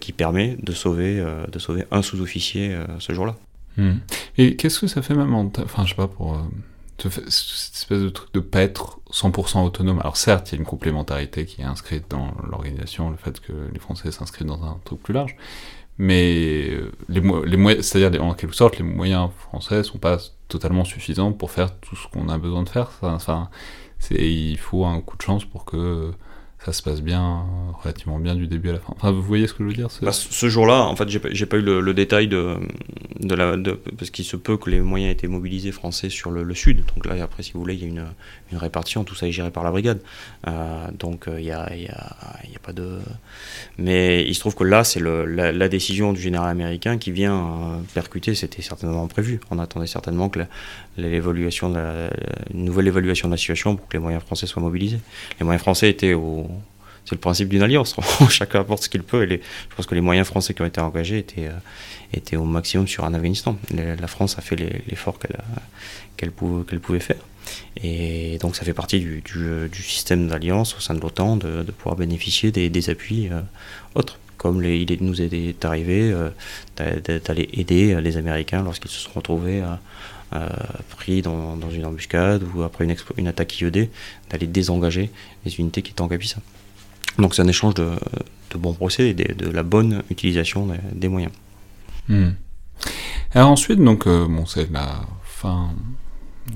[0.00, 3.36] qui permet de sauver de sauver un sous-officier ce jour-là.
[3.76, 3.98] Hmm.
[4.36, 6.38] Et qu'est-ce que ça fait même en enfin je sais pas pour
[7.00, 10.00] cette espèce de truc de pas être 100% autonome.
[10.00, 13.52] Alors certes, il y a une complémentarité qui est inscrite dans l'organisation, le fait que
[13.72, 15.36] les Français s'inscrivent dans un truc plus large,
[15.98, 20.18] mais euh, les, les c'est-à-dire en quelque sorte, les moyens français sont pas
[20.48, 22.90] totalement suffisants pour faire tout ce qu'on a besoin de faire.
[23.02, 23.48] Enfin,
[24.10, 26.12] il faut un coup de chance pour que
[26.64, 27.46] ça se passe bien,
[27.82, 28.92] relativement bien du début à la fin.
[28.96, 31.20] Enfin, vous voyez ce que je veux dire Bah, ce ce jour-là, en fait, j'ai
[31.20, 32.58] pas, pas eu le, détail de,
[33.34, 33.56] la,
[33.96, 36.84] parce qu'il se peut que les moyens aient été mobilisés français sur le, sud.
[36.94, 39.50] Donc là, après, si vous voulez, il y a une, répartition, tout ça est géré
[39.52, 40.00] par la brigade.
[40.48, 42.98] Euh, donc euh, il y, a, y, a, pas de.
[43.78, 47.80] Mais il se trouve que là, c'est la, décision du général américain qui vient euh,
[47.94, 48.34] percuter.
[48.34, 49.40] C'était certainement prévu.
[49.50, 50.40] On attendait certainement que
[50.98, 55.00] une nouvelle évaluation de la situation pour que les moyens français soient mobilisés.
[55.38, 56.48] Les moyens français étaient au
[57.08, 57.96] c'est le principe d'une alliance.
[58.28, 59.26] Chacun apporte ce qu'il peut.
[59.26, 59.38] Je
[59.74, 61.52] pense que les moyens français qui ont été engagés étaient, euh,
[62.12, 63.56] étaient au maximum sur un Afghanistan.
[63.72, 65.38] La, France a fait l'effort qu'elle
[66.18, 67.16] qu'elle pouvait, faire.
[67.82, 69.22] Et donc ça fait partie du,
[69.72, 73.40] système d'alliance au sein de l'OTAN de, pouvoir bénéficier des, appuis euh,
[73.94, 74.18] autres.
[74.36, 76.28] Comme les- il nous est arrivé euh,
[76.76, 79.62] d'a- d'a- d'aller aider les Américains lorsqu'ils se sont retrouvés
[80.90, 82.84] pris dans, une embuscade ou après
[83.16, 83.90] une, attaque IED,
[84.30, 85.10] d'aller désengager
[85.44, 86.40] les unités qui étaient en Capissa.
[87.18, 87.90] Donc c'est un échange de,
[88.54, 91.32] bons procédés, et de, de la bonne utilisation des, moyens.
[92.08, 92.30] Hmm.
[93.34, 95.70] Alors ensuite, donc, euh, bon, c'est la fin,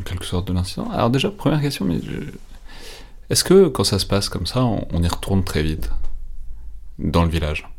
[0.04, 0.90] quelque sorte, de l'incident.
[0.90, 1.98] Alors déjà, première question, mais
[3.30, 5.90] est-ce que quand ça se passe comme ça, on y retourne très vite
[6.98, 7.71] dans le village?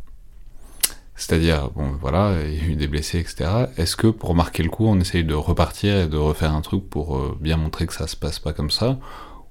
[1.26, 3.70] C'est-à-dire, bon, voilà, il y a eu des blessés, etc.
[3.78, 6.90] Est-ce que pour marquer le coup, on essaye de repartir et de refaire un truc
[6.90, 8.98] pour euh, bien montrer que ça se passe pas comme ça?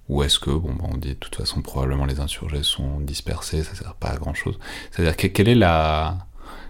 [0.09, 3.63] Ou est-ce que, bon, bah, on dit de toute façon, probablement les insurgés sont dispersés,
[3.65, 4.59] ça sert pas à grand chose
[4.91, 6.19] C'est-à-dire, que- quelle est la,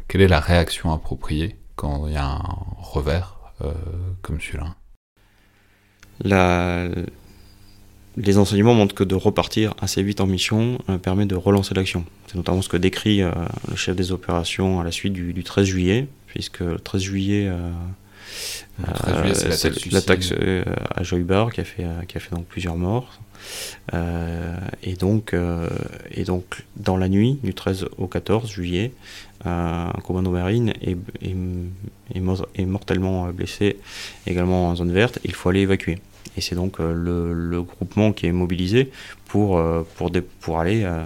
[0.09, 2.43] quelle est la réaction appropriée quand il y a un
[2.79, 3.73] revers euh,
[4.23, 4.77] comme celui-là?
[8.17, 12.05] Les enseignements montrent que de repartir assez vite en mission euh, permet de relancer l'action.
[12.27, 13.31] C'est notamment ce que décrit euh,
[13.71, 17.47] le chef des opérations à la suite du, du 13 juillet, puisque le 13 juillet,
[17.49, 17.71] euh,
[18.79, 20.23] Le 13 juillet, c'est l'attaque
[20.95, 23.21] à Joybar qui a fait, qui a fait donc plusieurs morts.
[24.83, 25.35] Et, donc,
[26.13, 28.93] et donc, dans la nuit du 13 au 14 juillet,
[29.45, 31.37] un commando marine est, est-
[32.15, 33.77] est mor- est mortellement blessé,
[34.27, 35.19] également en zone verte.
[35.25, 35.99] Il faut aller évacuer.
[36.37, 38.91] Et c'est donc euh, le, groupement qui est mobilisé
[39.27, 39.87] pour, euh,
[40.41, 41.05] pour, aller euh,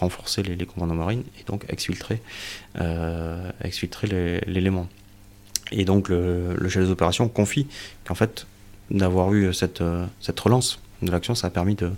[0.00, 2.20] renforcer les, les commandos marines et donc exfiltrer,
[3.62, 4.88] exfiltrer l'élément.
[5.72, 7.66] Et donc le, chef des opérations confie
[8.04, 8.46] qu'en fait,
[8.90, 9.82] d'avoir eu cette,
[10.20, 11.90] cette relance de l'action, ça a permis de,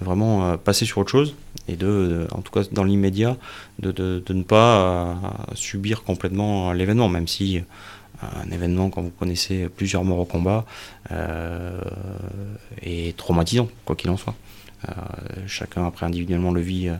[0.00, 1.34] vraiment passer sur autre chose
[1.68, 3.36] et de, de- en tout cas dans l'immédiat,
[3.78, 5.18] de, de- ne pas
[5.54, 7.60] subir complètement l'événement, même si
[8.22, 10.64] un événement, quand vous connaissez plusieurs morts au combat,
[11.12, 11.80] euh,
[12.82, 14.34] est traumatisant, quoi qu'il en soit.
[14.88, 14.92] Euh,
[15.46, 16.96] chacun après individuellement le vit euh,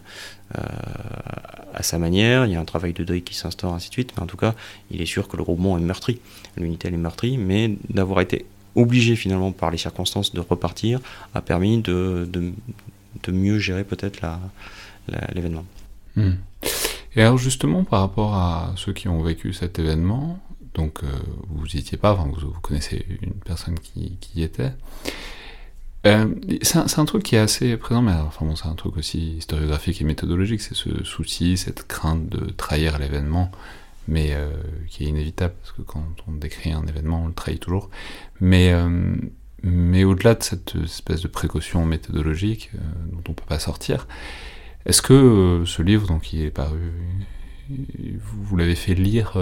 [1.73, 4.13] à sa manière, il y a un travail de deuil qui s'instaure, ainsi de suite,
[4.17, 4.55] mais en tout cas,
[4.91, 6.21] il est sûr que le groupement est meurtri,
[6.57, 11.01] l'unité elle est meurtrie, mais d'avoir été obligé finalement par les circonstances de repartir
[11.35, 14.21] a permis de, de, mieux gérer peut-être
[15.33, 15.65] l'événement.
[16.17, 16.33] Hmm.
[17.17, 20.39] Et alors justement, par rapport à ceux qui ont vécu cet événement,
[20.75, 21.07] donc euh,
[21.49, 24.73] vous y étiez pas, vous, connaissez une personne qui, y était,
[26.07, 30.01] euh, c'est un, truc qui est assez présent, mais enfin c'est un truc aussi historiographique
[30.01, 33.51] et méthodologique, c'est ce souci, cette crainte de trahir l'événement,
[34.09, 34.51] mais euh,
[34.89, 37.91] qui est inévitable, parce que quand on décrit un événement, on le trahit toujours.
[38.41, 38.73] Mais,
[39.63, 42.71] mais au-delà de cette espèce de précaution méthodologique
[43.13, 44.07] dont on peut pas sortir,
[44.87, 46.93] est-ce que ce livre, donc, il est paru,
[47.69, 49.37] vous, l'avez fait lire,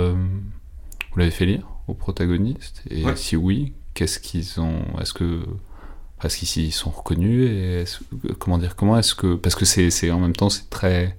[1.18, 2.82] vous l'avez fait lire aux protagonistes?
[2.90, 3.16] Et Ouais.
[3.16, 4.82] si oui, qu'est-ce qu'ils ont?
[5.00, 5.40] Est-ce que
[6.20, 7.84] parce qu'ici ils sont reconnus et
[8.38, 11.16] comment dire Comment est-ce que parce que c'est en même temps c'est très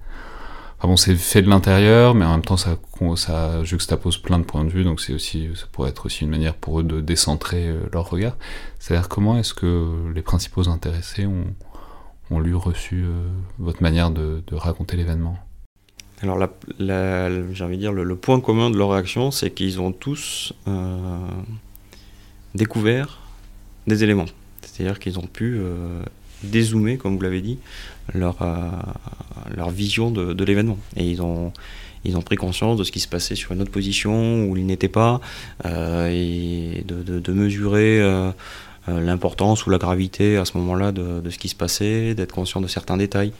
[0.78, 2.78] Enfin bon, c'est fait de l'intérieur, mais en même temps, ça,
[3.16, 6.30] ça juxtapose plein de points de vue, donc c'est aussi, ça pourrait être aussi une
[6.30, 8.38] manière pour eux de décentrer euh, leur regard.
[8.78, 11.44] C'est-à-dire, comment est-ce que les principaux intéressés ont,
[12.30, 13.28] ont lu, reçu euh,
[13.58, 15.36] votre manière de, de raconter l'événement?
[16.22, 16.38] Alors,
[16.78, 21.16] j'ai envie de dire, le, point commun de leur réaction, c'est qu'ils ont tous euh,
[22.54, 23.20] découvert
[23.86, 24.26] des éléments.
[24.62, 26.02] C'est-à-dire qu'ils ont pu euh,
[26.42, 27.58] dézoomer, comme vous l'avez dit,
[28.12, 28.68] leur, euh,
[29.56, 30.76] leur vision de, de l'événement.
[30.96, 31.52] Et ils ont,
[32.04, 34.66] ils ont pris conscience de ce qui se passait sur une autre position où ils
[34.66, 35.20] n'étaient pas,
[35.64, 38.00] et de, de- de mesurer
[38.88, 42.60] l'importance ou la gravité à ce moment-là de, de ce qui se passait, d'être conscient
[42.60, 43.32] de certains détails.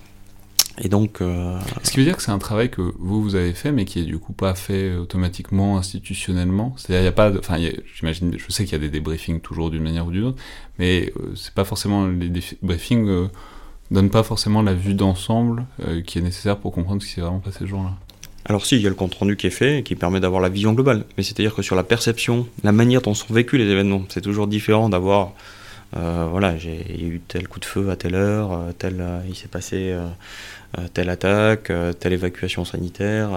[0.78, 3.52] Et donc, euh, Ce qui veut dire que c'est un travail que vous, vous avez
[3.52, 6.74] fait, mais qui est du coup pas fait automatiquement, institutionnellement.
[6.76, 7.56] C'est-à-dire, il y a pas de, enfin,
[7.94, 10.42] j'imagine, je sais qu'il y a des débriefings toujours d'une manière ou d'une autre,
[10.78, 13.28] mais euh, c'est pas forcément, les débriefings euh,
[13.90, 17.20] donnent pas forcément la vue d'ensemble euh, qui est nécessaire pour comprendre ce qui s'est
[17.20, 17.92] vraiment passé ce jour-là.
[18.44, 20.40] alors si, il y a le compte rendu qui est fait, et qui permet d'avoir
[20.40, 21.04] la vision globale.
[21.16, 24.46] Mais c'est-à-dire que sur la perception, la manière dont sont vécus les événements, c'est toujours
[24.46, 25.32] différent d'avoir,
[25.96, 29.34] euh, voilà, j'ai eu tel coup de feu à telle heure, euh, tel, euh, il
[29.34, 29.96] s'est passé
[30.94, 33.30] telle attaque, telle évacuation sanitaire,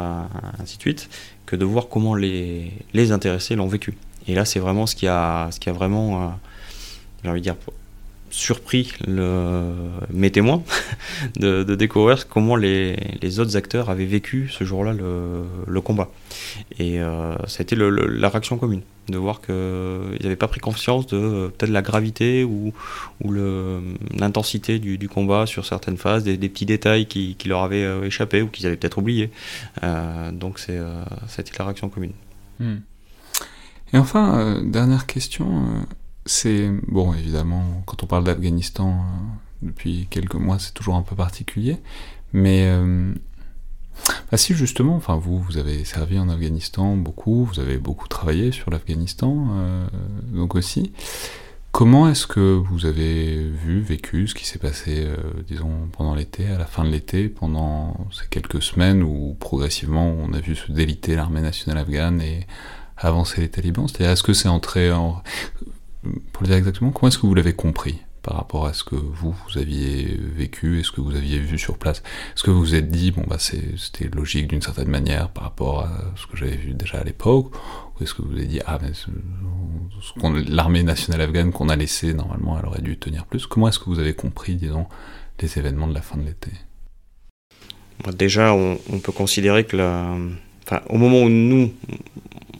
[0.60, 1.10] ainsi de suite,
[1.48, 3.96] que de voir comment les, les intéressés l'ont vécu.
[4.28, 6.38] Et là, c'est vraiment ce qui a, ce qui a vraiment,
[7.24, 7.56] j'ai envie de dire,
[8.36, 9.62] surpris le,
[10.12, 10.64] mes témoins
[11.40, 16.10] de, de découvrir comment les, les autres acteurs avaient vécu ce jour-là le, le combat.
[16.80, 19.54] Et euh, ça a été le- la réaction commune, de voir qu'ils
[20.24, 22.74] n'avaient pas pris conscience de peut-être la gravité ou,
[23.24, 23.34] ou
[24.18, 27.84] l'intensité du, du combat sur certaines phases, des, des petits détails qui, qui leur avaient
[27.86, 29.30] euh, échappé ou qu'ils avaient peut-être oubliés.
[29.84, 32.14] Euh, donc c'est, euh, ça a été la réaction commune.
[33.94, 35.82] Et enfin, euh, dernière question, euh,
[36.26, 41.16] c'est bon évidemment quand on parle d'Afghanistan euh, depuis quelques mois, c'est toujours un peu
[41.16, 41.78] particulier,
[42.34, 43.14] mais euh,
[44.32, 48.52] bah si justement, enfin vous, vous avez servi en Afghanistan beaucoup, vous avez beaucoup travaillé
[48.52, 49.88] sur l'Afghanistan, euh,
[50.34, 50.92] donc aussi.
[51.72, 55.18] Comment est-ce que vous avez vu, vécu ce qui s'est passé, euh,
[55.48, 60.34] disons, pendant l'été, à la fin de l'été, pendant ces quelques semaines où progressivement on
[60.34, 62.46] a vu se déliter l'armée nationale afghane et
[62.96, 63.88] avancer les talibans?
[63.88, 65.24] C'est-à-dire, est-ce que c'est entré en.
[66.32, 68.96] Pour le dire exactement, comment est-ce que vous l'avez compris par rapport à ce que
[68.96, 72.00] vous, vous aviez vécu et ce que vous aviez vu sur place?
[72.36, 75.82] Est-ce que vous vous êtes dit, bon, bah, c'était logique d'une certaine manière par rapport
[75.82, 77.54] à ce que j'avais vu déjà à l'époque?
[77.96, 78.92] Ou est-ce que vous vous avez dit, ah, mais
[80.48, 83.46] l'armée nationale afghane qu'on a laissée, normalement, elle aurait dû tenir plus?
[83.46, 84.88] Comment est-ce que vous avez compris, disons,
[85.42, 86.52] les événements de la fin de l'été?
[88.14, 90.18] Déjà, on, on peut considérer que la...
[90.66, 91.72] enfin, au moment où nous,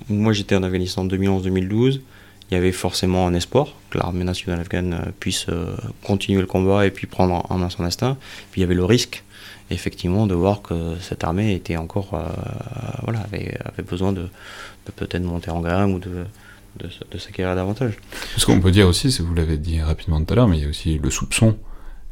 [0.10, 2.02] moi j'étais en Afghanistan en 2011-2012,
[2.50, 6.48] il y avait forcément un espoir que l'armée nationale afghane euh, puisse euh, continuer le
[6.48, 8.18] combat et puis prendre en- main son destin.
[8.52, 9.24] Puis il y avait le risque,
[9.72, 12.24] effectivement, de voir que cette armée était encore, euh,
[13.04, 16.26] voilà, avait, avait besoin de, de peut-être monter en gamme ou de,
[16.80, 17.94] de, s'acquérir davantage.
[18.38, 20.64] Ce qu'on peut dire aussi, c'est vous l'avez dit rapidement tout à l'heure, mais il
[20.64, 21.58] y a aussi le soupçon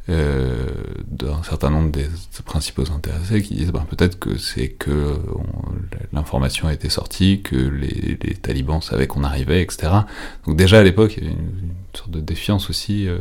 [0.08, 0.66] euh,
[1.06, 2.06] d'un certain nombre des
[2.44, 5.72] principaux intéressés qui disent ben, peut-être que c'est que on-
[6.12, 9.92] l'information a été sortie, que les, talibans savaient qu'on arrivait, etc.
[10.46, 13.06] Donc déjà à l'époque, il y avait une, sorte de défiance aussi.
[13.06, 13.18] euh,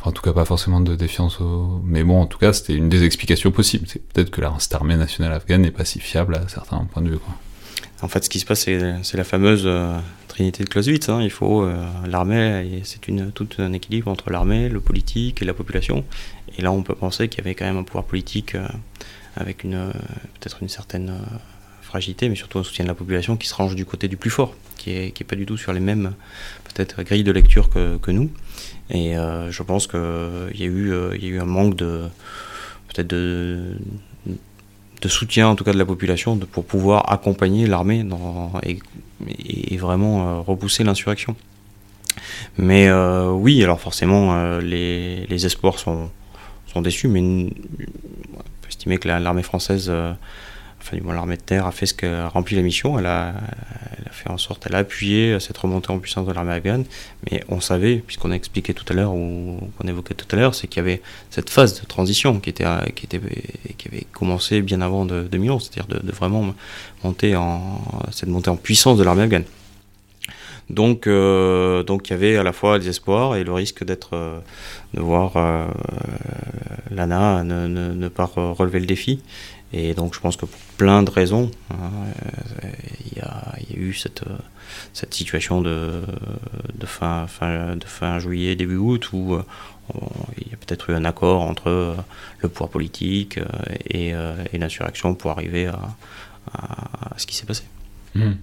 [0.00, 1.38] Enfin, en tout cas, pas forcément de défiance.
[1.82, 3.86] Mais bon, en tout cas, c'était une des explications possibles.
[3.88, 7.02] C'est peut-être que la cette armée nationale afghane n'est pas si fiable à certains points
[7.02, 7.18] de vue.
[7.18, 7.34] Quoi.
[8.02, 9.98] En fait, ce qui se passe, c'est la fameuse euh,
[10.38, 11.08] trinité de Clausewitz.
[11.08, 11.20] hein.
[11.20, 15.52] Il faut euh, l'armée, c'est une tout un équilibre entre l'armée, le politique et la
[15.52, 16.04] population.
[16.56, 18.68] Et là, on peut penser qu'il y avait quand même un pouvoir politique euh,
[19.34, 19.90] avec une euh,
[20.34, 21.12] peut-être une certaine
[21.82, 24.30] fragilité, mais surtout un soutien de la population qui se range du côté du plus
[24.30, 26.12] fort, qui est qui est pas du tout sur les mêmes
[26.66, 28.30] peut-être grilles de lecture que, nous.
[28.90, 29.98] Et je pense qu'il
[30.54, 32.04] y a eu y a eu un manque de
[32.88, 33.72] peut-être de
[35.00, 38.04] de soutien en tout cas de la population pour pouvoir accompagner l'armée
[38.64, 41.36] et, vraiment euh, repousser l'insurrection.
[42.56, 46.10] Mais euh, oui, alors forcément euh, les, les espoirs sont,
[46.66, 47.48] sont déçus, mais on
[48.62, 49.92] peut estimer que la- l'armée française,
[50.88, 52.98] enfin du moins l'armée de terre, a fait ce qu'elle a rempli la mission.
[52.98, 53.34] Elle a,
[54.10, 56.84] fait en sorte, elle a appuyé cette remontée en puissance de l'armée afghane.
[57.30, 60.54] Mais on savait, puisqu'on a expliqué tout à l'heure ou qu'on évoquait tout à l'heure,
[60.54, 62.64] c'est qu'il y avait cette phase de transition qui était,
[62.94, 63.20] qui était,
[63.76, 66.54] qui avait commencé bien avant de 2011, c'est-à-dire de, vraiment
[67.04, 67.80] monter en
[68.10, 69.44] cette montée en puissance de l'armée afghane.
[70.70, 74.10] Donc, euh, donc il y avait à la fois des espoirs et le risque d'être,
[74.12, 74.38] euh,
[74.94, 75.66] de voir euh,
[76.90, 79.20] l'ANA ne, pas re- relever le défi.
[79.72, 81.76] Et donc je pense que pour plein de raisons, hein,
[82.64, 82.68] euh,
[83.10, 84.38] il y, a, eu cette, euh,
[85.10, 86.02] situation de,
[86.86, 89.42] fin, juillet, début août, où euh,
[90.38, 91.96] il y a peut-être eu un accord entre
[92.40, 93.38] le pouvoir politique
[93.90, 94.12] et,
[94.54, 97.64] l'insurrection pour arriver à, ce qui s'est passé.
[98.14, 98.34] Hmm.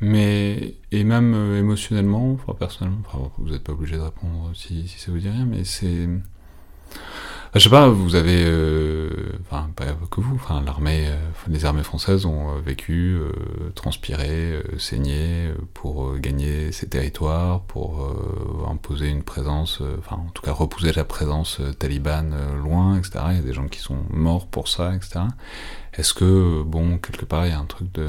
[0.00, 5.18] Mais, et même émotionnellement, personnellement, vous n'êtes pas obligé de répondre si, si ça vous
[5.18, 6.08] dit rien, mais c'est.
[7.56, 8.44] Je sais pas, vous avez.
[8.44, 9.10] euh,
[9.48, 11.16] Enfin, pas que vous, enfin, l'armée, euh,
[11.48, 13.18] les armées françaises ont euh, vécu,
[13.74, 18.14] transpiré, saigné pour gagner ces territoires, pour
[18.68, 23.12] imposer une présence, enfin, en tout cas, repousser la présence talibane loin, etc.
[23.30, 25.20] Il y a des gens qui sont morts pour ça, etc.
[25.94, 28.08] Est-ce que, bon, quelque part, il y a un truc de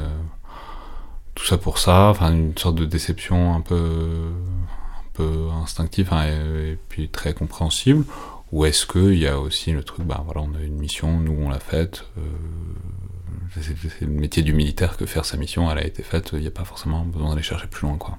[1.34, 6.24] tout ça pour ça, enfin une sorte de déception un peu, un peu instinctive hein,
[6.26, 8.04] et puis très compréhensible,
[8.52, 11.36] Ou est-ce qu'il y a aussi le truc, bah voilà, on a une mission, nous
[11.38, 12.22] on l'a faite, euh,
[13.60, 16.46] c'est le métier du militaire que faire sa mission, elle a été faite, il n'y
[16.46, 18.18] a pas forcément besoin d'aller chercher plus loin, quoi.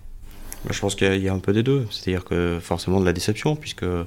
[0.65, 1.87] Bah, je pense qu'il y, a un peu des deux.
[1.89, 4.03] C'est-à-dire que forcément de la déception, puisque euh,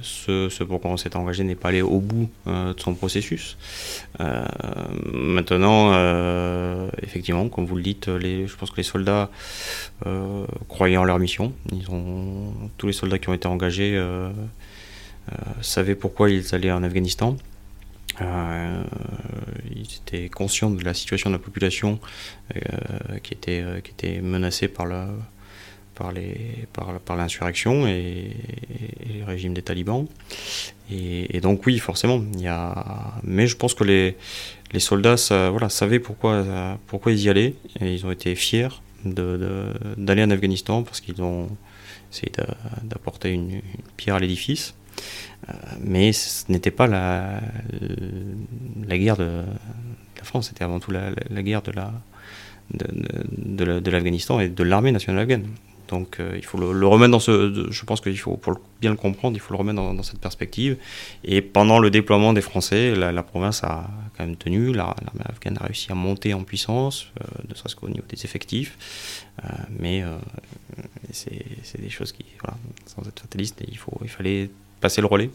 [0.00, 2.94] ce, ce pour quoi on s'est engagé n'est pas allé au bout euh, de son
[2.94, 3.58] processus.
[5.12, 5.92] Maintenant,
[7.02, 9.30] effectivement, comme vous le dites, je pense que les soldats
[10.68, 11.52] croyaient en leur mission.
[11.70, 14.02] Ils ont, tous les soldats qui ont été engagés
[15.62, 17.36] savaient pourquoi ils allaient en Afghanistan.
[18.20, 18.82] Euh,
[19.74, 21.98] ils étaient conscients de la situation de la population
[22.54, 22.60] euh,
[23.22, 24.86] qui, était, euh, menacée par
[27.16, 28.36] l'insurrection et,
[29.18, 30.06] le régime des talibans
[30.92, 32.22] et, donc oui forcément
[33.24, 34.16] mais je pense que les
[34.78, 36.44] soldats savaient pourquoi
[37.06, 38.68] ils y allaient ils ont été fiers
[39.04, 41.48] d'aller en Afghanistan parce qu'ils ont
[42.12, 42.30] essayé
[42.82, 43.60] d'apporter une,
[43.96, 44.83] pierre à l'édifice euh,
[45.80, 47.40] mais ce n'était pas la,
[48.88, 49.42] guerre de,
[50.16, 51.92] la France, c'était avant tout la, guerre de la
[52.72, 55.46] de, de l'Afghanistan et de l'armée nationale afghane.
[55.88, 57.68] Donc euh, il faut le, remettre dans ce.
[57.70, 60.76] Je pense qu'il faut, pour bien le comprendre, il faut le remettre dans, cette perspective.
[61.24, 64.72] Et pendant le déploiement des Français, la, province a quand même tenu.
[64.72, 68.78] L'armée afghane a réussi à monter en puissance, euh, ne serait-ce qu'au niveau des effectifs.
[69.44, 70.16] Euh, mais euh,
[71.10, 74.50] c'est des choses qui, voilà, sans être fataliste, il, faut, il fallait
[74.84, 75.30] passer le relais.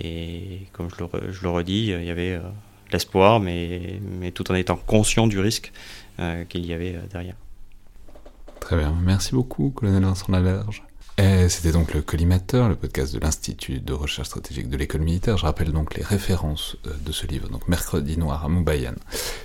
[0.00, 2.40] Et comme je le, redis, il y avait euh,
[2.90, 4.00] l'espoir, mais,
[4.34, 5.70] tout en étant conscient du risque
[6.18, 7.36] euh, qu'il y avait euh, derrière.
[8.58, 10.82] Très bien, merci beaucoup, colonel Vincent Laverge.
[11.48, 15.36] C'était donc le Collimateur, le podcast de l'Institut de recherche stratégique de l'école militaire.
[15.36, 18.94] Je rappelle donc les références de ce livre, donc Mercredi Noir à Moubayan,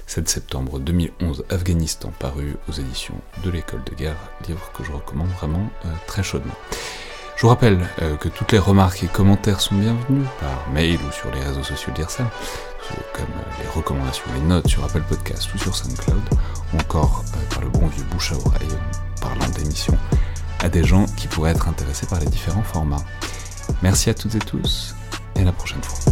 [0.08, 4.18] 7 septembre 2011, Afghanistan, paru aux éditions de l'école de guerre,
[4.48, 6.56] livre que je recommande vraiment euh, très chaudement.
[7.38, 11.12] Je vous rappelle euh, que toutes les remarques et commentaires sont bienvenus par mail ou
[11.12, 12.28] sur les réseaux sociaux d'IRSAM,
[13.14, 16.24] comme euh, les recommandations, les notes sur Apple Podcast ou sur SoundCloud,
[16.74, 18.76] ou encore euh, par le bon vieux bouche à oreille,
[19.22, 19.98] parlant d'émissions
[20.62, 23.06] à des gens qui pourraient être intéressés par les différents formats.
[23.84, 24.96] Merci à toutes et tous,
[25.36, 26.12] et à la prochaine fois.